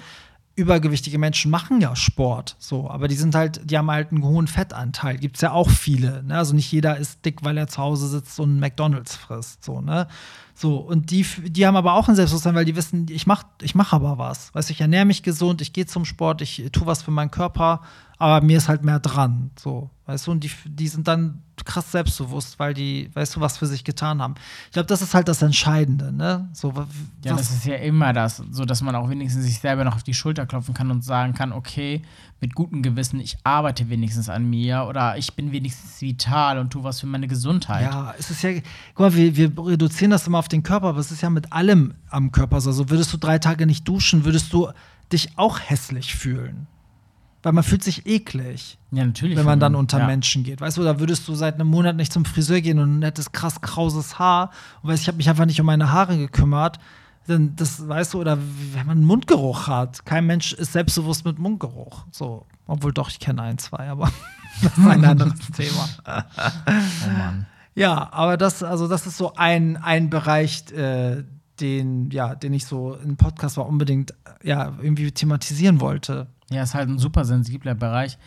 [0.56, 4.48] übergewichtige Menschen machen ja Sport, so, aber die sind halt, die haben halt einen hohen
[4.48, 5.18] Fettanteil.
[5.18, 6.38] Gibt es ja auch viele, ne?
[6.38, 10.08] Also nicht jeder ist dick, weil er zu Hause sitzt und McDonalds frisst, so, ne?
[10.54, 13.74] So, und die, die haben aber auch ein Selbstbewusstsein, weil die wissen, ich mach, ich
[13.74, 14.54] mach aber was.
[14.54, 17.82] Weißt ich ernähre mich gesund, ich gehe zum Sport, ich tue was für meinen Körper,
[18.20, 19.52] aber mir ist halt mehr dran.
[19.58, 23.58] So, weißt du, und die, die sind dann krass selbstbewusst, weil die, weißt du, was
[23.58, 24.36] für sich getan haben.
[24.66, 26.50] Ich glaube, das ist halt das Entscheidende, ne?
[26.54, 26.74] So,
[27.24, 30.04] Ja, das ist ja immer das, so dass man auch wenigstens sich selber noch auf
[30.04, 32.02] die Schulter klopfen kann und sagen kann, okay,
[32.40, 36.84] mit gutem Gewissen, ich arbeite wenigstens an mir oder ich bin wenigstens vital und tu
[36.84, 37.84] was für meine Gesundheit.
[37.84, 38.52] Ja, es ist ja,
[38.96, 41.54] guck mal, wir, wir reduzieren das immer auf den Körper, aber es ist ja mit
[41.54, 42.72] allem am Körper so.
[42.72, 44.70] Also würdest du drei Tage nicht duschen, würdest du
[45.12, 46.68] dich auch hässlich fühlen.
[47.44, 49.36] Weil man fühlt sich eklig, Ja, natürlich.
[49.38, 50.06] wenn man dann unter ja.
[50.06, 50.62] Menschen geht.
[50.62, 53.62] Weißt du, da würdest du seit einem Monat nicht zum Friseur gehen und hättest krass
[53.62, 54.52] krauses Haar
[54.84, 56.80] und weißt, ich habe mich einfach nicht um meine Haare gekümmert.
[57.28, 58.38] Dann, das weißt du, oder
[58.74, 60.06] wenn man einen Mundgeruch hat.
[60.06, 62.06] Kein Mensch ist selbstbewusst mit Mundgeruch.
[62.12, 64.12] So, obwohl doch, ich kenne ein, zwei, aber
[64.62, 65.88] das ist ein anderes Thema.
[66.08, 67.46] Oh Mann.
[67.74, 71.24] Ja, aber das, also das ist so ein, ein Bereich, äh,
[71.62, 76.28] den, ja, den ich so im Podcast war, unbedingt ja, irgendwie thematisieren wollte.
[76.50, 78.18] Ja, ist halt ein super sensibler Bereich,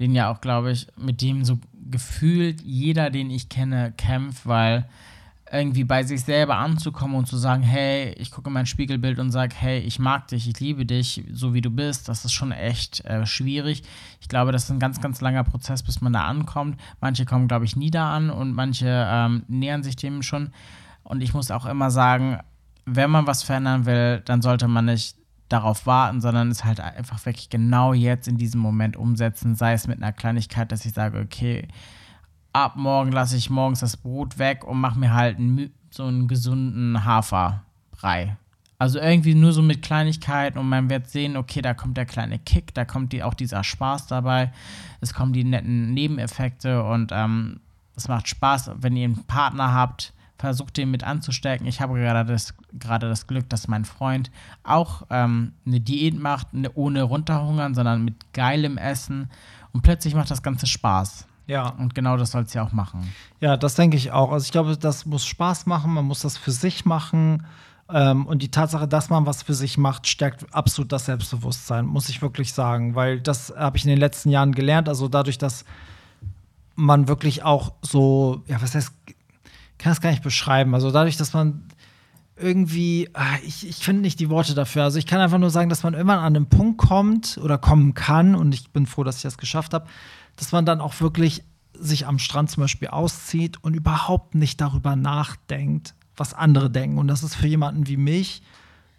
[0.00, 1.58] den ja auch, glaube ich, mit dem so
[1.90, 4.88] gefühlt jeder, den ich kenne, kämpft, weil
[5.52, 9.30] irgendwie bei sich selber anzukommen und zu sagen, hey, ich gucke in mein Spiegelbild und
[9.30, 12.50] sage, hey, ich mag dich, ich liebe dich, so wie du bist, das ist schon
[12.50, 13.82] echt äh, schwierig.
[14.20, 16.80] Ich glaube, das ist ein ganz, ganz langer Prozess, bis man da ankommt.
[17.00, 20.50] Manche kommen, glaube ich, nie da an und manche ähm, nähern sich dem schon.
[21.04, 22.38] Und ich muss auch immer sagen,
[22.86, 25.16] wenn man was verändern will, dann sollte man nicht
[25.48, 29.86] darauf warten, sondern es halt einfach wirklich genau jetzt in diesem Moment umsetzen, sei es
[29.86, 31.68] mit einer Kleinigkeit, dass ich sage, okay,
[32.52, 35.38] ab morgen lasse ich morgens das Brot weg und mache mir halt
[35.90, 38.36] so einen gesunden Haferbrei.
[38.78, 42.38] Also irgendwie nur so mit Kleinigkeiten und man wird sehen, okay, da kommt der kleine
[42.38, 44.52] Kick, da kommt die, auch dieser Spaß dabei,
[45.00, 47.60] es kommen die netten Nebeneffekte und ähm,
[47.96, 51.66] es macht Spaß, wenn ihr einen Partner habt, versucht den mit anzustecken.
[51.66, 54.30] Ich habe gerade das, gerade das Glück, dass mein Freund
[54.62, 59.30] auch ähm, eine Diät macht, ne, ohne runterhungern, sondern mit geilem Essen
[59.72, 61.26] und plötzlich macht das Ganze Spaß.
[61.46, 61.68] Ja.
[61.68, 63.12] Und genau das soll es ja auch machen.
[63.40, 64.32] Ja, das denke ich auch.
[64.32, 67.46] Also ich glaube, das muss Spaß machen, man muss das für sich machen.
[67.90, 72.08] Ähm, und die Tatsache, dass man was für sich macht, stärkt absolut das Selbstbewusstsein, muss
[72.08, 72.94] ich wirklich sagen.
[72.94, 74.88] Weil das habe ich in den letzten Jahren gelernt.
[74.88, 75.64] Also dadurch, dass
[76.76, 78.92] man wirklich auch so, ja, was heißt,
[79.84, 80.74] kann das gar nicht beschreiben.
[80.74, 81.62] Also dadurch, dass man
[82.36, 84.82] irgendwie, ah, ich, ich finde nicht die Worte dafür.
[84.82, 87.92] Also ich kann einfach nur sagen, dass man irgendwann an einen Punkt kommt oder kommen
[87.92, 89.86] kann, und ich bin froh, dass ich das geschafft habe,
[90.36, 94.96] dass man dann auch wirklich sich am Strand zum Beispiel auszieht und überhaupt nicht darüber
[94.96, 96.96] nachdenkt, was andere denken.
[96.96, 98.42] Und das ist für jemanden wie mich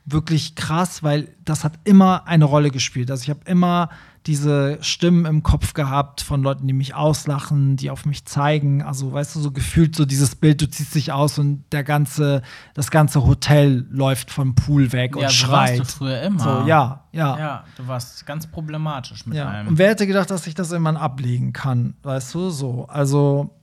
[0.05, 3.09] wirklich krass, weil das hat immer eine Rolle gespielt.
[3.09, 3.89] Also ich habe immer
[4.27, 8.81] diese Stimmen im Kopf gehabt von Leuten, die mich auslachen, die auf mich zeigen.
[8.81, 12.41] Also, weißt du, so gefühlt so dieses Bild, du ziehst dich aus und der ganze,
[12.73, 15.79] das ganze Hotel läuft vom Pool weg ja, und schreit.
[15.79, 16.39] Warst du früher immer.
[16.39, 17.37] So, ja, ja.
[17.37, 19.47] Ja, du warst ganz problematisch mit ja.
[19.47, 19.67] allem.
[19.67, 22.87] Und wer hätte gedacht, dass ich das irgendwann ablegen kann, weißt du, so.
[22.87, 23.55] Also,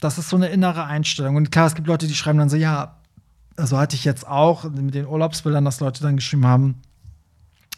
[0.00, 1.36] das ist so eine innere Einstellung.
[1.36, 2.96] Und klar, es gibt Leute, die schreiben dann so, ja,
[3.56, 6.80] also hatte ich jetzt auch mit den Urlaubsbildern, dass Leute dann geschrieben haben,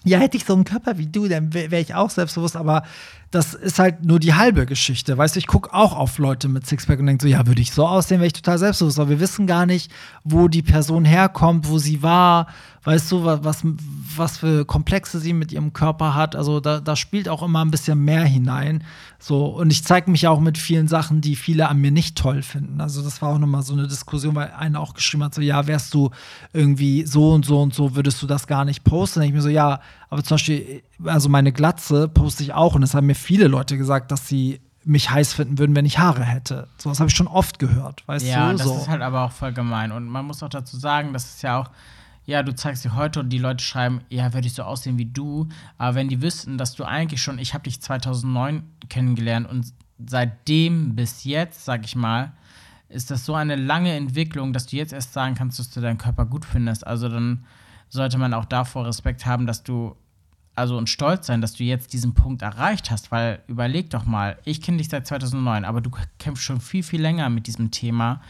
[0.05, 2.83] ja, hätte ich so einen Körper wie du, dann wäre ich auch selbstbewusst, aber
[3.31, 5.17] das ist halt nur die halbe Geschichte.
[5.17, 7.73] Weißt du, ich gucke auch auf Leute mit Sixpack und denke so, ja, würde ich
[7.73, 9.01] so aussehen, wäre ich total selbstbewusst.
[9.01, 9.91] Aber wir wissen gar nicht,
[10.23, 12.47] wo die Person herkommt, wo sie war,
[12.85, 13.65] weißt du, was,
[14.17, 16.35] was für Komplexe sie mit ihrem Körper hat.
[16.35, 18.83] Also da, da spielt auch immer ein bisschen mehr hinein.
[19.21, 22.43] So, und ich zeige mich auch mit vielen Sachen, die viele an mir nicht toll
[22.43, 22.81] finden.
[22.81, 25.67] Also, das war auch nochmal so eine Diskussion, weil einer auch geschrieben hat: so, ja,
[25.69, 26.11] wärst du
[26.53, 29.21] irgendwie so und so und so, würdest du das gar nicht posten?
[29.21, 29.81] Und ich mir so, ja,
[30.11, 33.79] aber zum Beispiel, also meine Glatze poste ich auch und es haben mir viele Leute
[33.79, 36.67] gesagt, dass sie mich heiß finden würden, wenn ich Haare hätte.
[36.77, 38.59] So was habe ich schon oft gehört, weißt ja, du?
[38.59, 38.75] das so.
[38.75, 39.93] ist halt aber auch voll gemein.
[39.93, 41.71] Und man muss auch dazu sagen, das ist ja auch
[42.25, 45.07] ja, du zeigst dir heute und die Leute schreiben, ja, würde ich so aussehen wie
[45.07, 45.49] du.
[45.79, 49.73] Aber wenn die wüssten, dass du eigentlich schon, ich habe dich 2009 kennengelernt und
[50.07, 52.33] seitdem bis jetzt, sag ich mal,
[52.89, 55.99] ist das so eine lange Entwicklung, dass du jetzt erst sagen kannst, dass du deinen
[55.99, 56.87] Körper gut findest.
[56.87, 57.45] Also dann
[57.89, 59.97] sollte man auch davor Respekt haben, dass du,
[60.55, 64.39] also und stolz sein, dass du jetzt diesen Punkt erreicht hast, weil überleg doch mal,
[64.45, 68.21] ich kenne dich seit 2009, aber du kämpfst schon viel, viel länger mit diesem Thema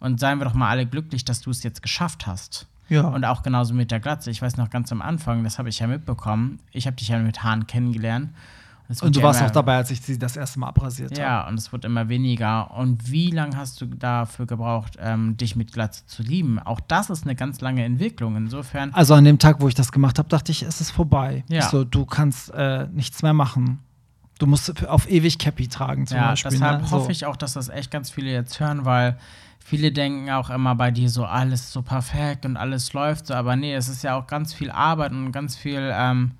[0.00, 2.66] und seien wir doch mal alle glücklich, dass du es jetzt geschafft hast.
[2.92, 3.08] Ja.
[3.08, 4.30] Und auch genauso mit der Glatze.
[4.30, 6.60] Ich weiß noch ganz am Anfang, das habe ich ja mitbekommen.
[6.72, 8.30] Ich habe dich ja mit Haaren kennengelernt.
[9.00, 11.20] Und, du ja warst auch dabei, als ich sie das erste Mal abrasiert habe.
[11.20, 12.70] Ja, und es wird immer weniger.
[12.76, 16.58] Und wie lange hast du dafür gebraucht, ähm, dich mit Glatze zu lieben?
[16.58, 18.36] Auch das ist eine ganz lange Entwicklung.
[18.36, 18.92] Insofern.
[18.92, 21.44] Also an dem Tag, wo ich das gemacht habe, dachte ich, es ist vorbei.
[21.48, 21.62] Ja.
[21.62, 23.78] So, du kannst äh, nichts mehr machen.
[24.38, 26.50] Du musst auf ewig Cappy tragen zum ja, Beispiel.
[26.50, 26.90] Deshalb ne?
[26.90, 29.16] hoffe ich auch, dass das echt ganz viele jetzt hören, weil
[29.64, 33.56] viele denken auch immer bei dir so, alles so perfekt und alles läuft so, aber
[33.56, 36.32] nee, es ist ja auch ganz viel Arbeit und ganz viel, ähm,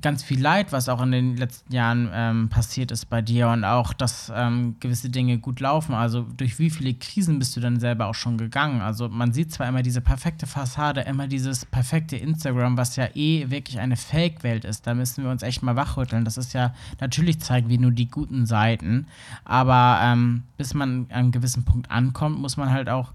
[0.00, 3.64] ganz viel Leid, was auch in den letzten Jahren ähm, passiert ist bei dir und
[3.64, 5.94] auch, dass ähm, gewisse Dinge gut laufen.
[5.94, 8.80] Also durch wie viele Krisen bist du dann selber auch schon gegangen?
[8.80, 13.48] Also man sieht zwar immer diese perfekte Fassade, immer dieses perfekte Instagram, was ja eh
[13.50, 14.86] wirklich eine Fake-Welt ist.
[14.86, 16.24] Da müssen wir uns echt mal wachrütteln.
[16.24, 19.06] Das ist ja, natürlich zeigen wir nur die guten Seiten,
[19.44, 23.12] aber ähm, bis man an einem gewissen Punkt ankommt, muss man halt auch,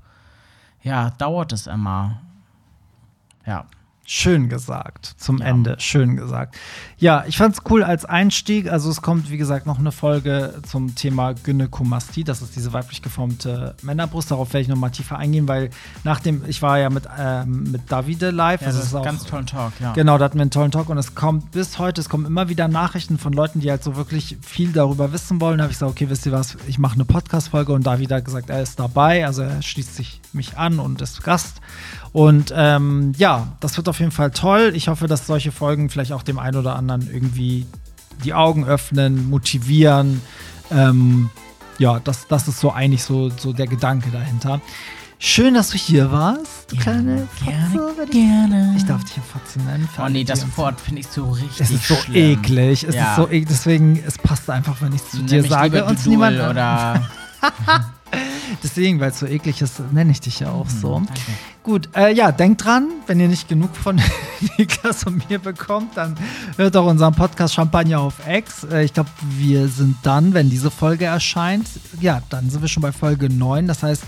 [0.84, 2.22] ja, dauert es immer.
[3.45, 3.65] Ja.
[4.04, 5.14] Schön gesagt.
[5.18, 5.45] Zum Ja.
[5.45, 5.76] Ende.
[5.80, 6.56] Schön gesagt.
[6.97, 8.70] Ja, ich fand's cool als Einstieg.
[8.70, 12.24] Also es kommt, wie gesagt, noch eine Folge zum Thema Gynäkomastie.
[12.24, 14.32] Das ist diese weiblich geformte Männerbrust.
[14.32, 15.70] Darauf werde ich noch mal tiefer eingehen, weil
[16.04, 18.62] nachdem, ich war ja mit, ähm, mit Davide live.
[18.62, 19.93] Ja, das das ist ein ganz tollen Talk, ja.
[19.93, 22.49] Genau, da hatten wir einen tollen Talk und es kommt bis heute, es kommen immer
[22.49, 25.60] wieder Nachrichten von Leuten, die halt so wirklich viel darüber wissen wollen.
[25.60, 28.26] Da habe ich gesagt, okay, wisst ihr was, ich mache eine Podcast-Folge und David hat
[28.26, 31.62] gesagt, er ist dabei, also er schließt sich mich an und ist Gast.
[32.14, 34.72] Und ähm, ja, das wird auf jeden Fall toll.
[34.76, 37.68] Ich hoffe, dass solche Folgen vielleicht auch dem einen oder anderen irgendwie
[38.24, 40.22] die Augen öffnen, motivieren.
[40.72, 41.30] Ähm,
[41.78, 44.60] ja, das, das ist so eigentlich so, so der Gedanke dahinter.
[45.24, 48.74] Schön, dass du hier warst, du kleine gerne, Fotze, wenn ich- gerne.
[48.76, 49.88] ich darf dich ja Fotze nennen.
[50.04, 52.39] Oh nee, das Wort finde ich so richtig Es ist so schlimm.
[52.39, 52.84] eklig.
[52.84, 53.12] Es Ja.
[53.12, 53.46] ist so eklig.
[53.48, 56.39] Deswegen, es passt einfach, wenn ich es zu Nenn dir sage und niemand.
[56.39, 57.02] oder
[58.64, 60.97] Deswegen, weil es so eklig ist, nenne ich dich ja auch so.
[60.97, 61.22] Hm, danke.
[61.64, 64.02] Gut, äh, ja, denkt dran, wenn ihr nicht genug von
[64.58, 66.16] Niklas und mir bekommt, dann
[66.58, 68.64] hört auch unseren Podcast Champagner auf X.
[68.64, 71.68] Äh, ich glaube, wir sind dann, wenn diese Folge erscheint,
[71.99, 73.68] ja, dann sind wir schon bei Folge 9.
[73.68, 74.04] Das heißt,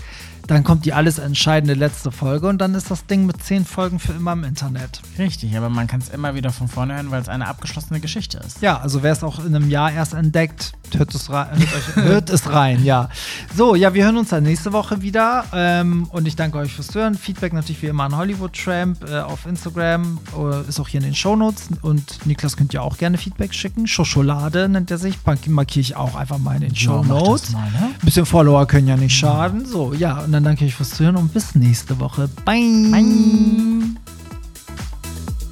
[0.46, 3.98] dann kommt die alles entscheidende letzte Folge und dann ist das Ding mit 10 Folgen
[3.98, 5.00] für immer im Internet.
[5.18, 8.38] Richtig, aber man kann es immer wieder von vorne hören, weil es eine abgeschlossene Geschichte
[8.46, 8.60] ist.
[8.60, 11.96] Ja, also wer es auch in einem Jahr erst entdeckt, hört es, rein, hört, euch,
[12.04, 13.08] hört es rein, ja.
[13.56, 16.94] So, ja, wir hören uns dann nächste Woche wieder ähm, und ich danke euch fürs
[16.94, 17.14] Hören.
[17.14, 21.04] Feedback natürlich wie immer an Hollywood Tramp äh, auf Instagram, äh, ist auch hier in
[21.06, 23.86] den Shownotes und Niklas könnt ihr auch gerne Feedback schicken.
[23.86, 27.52] Schoscholade nennt er sich, Mark- markiere ich auch einfach mal in den Ja, Shownotes.
[27.52, 27.90] mal, ne?
[27.98, 29.64] Ein bisschen Follower können ja nicht schaden.
[29.66, 32.28] So, ja, und dann danke ich euch fürs Zuhören und bis nächste Woche.
[32.44, 33.94] Bye.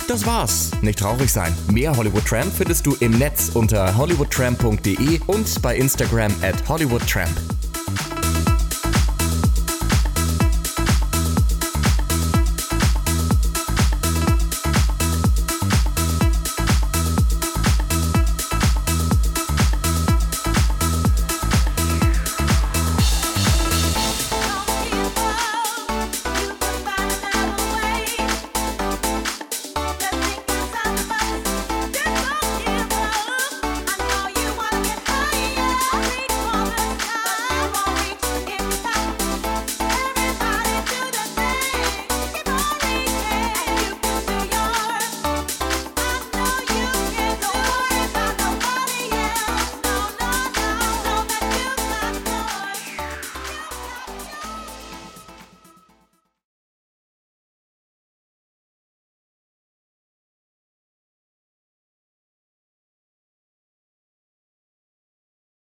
[0.09, 0.73] Das war's.
[0.83, 1.55] Nicht traurig sein.
[1.71, 7.31] Mehr Hollywood Tramp findest du im Netz unter hollywoodtramp.de und bei Instagram at hollywoodtramp.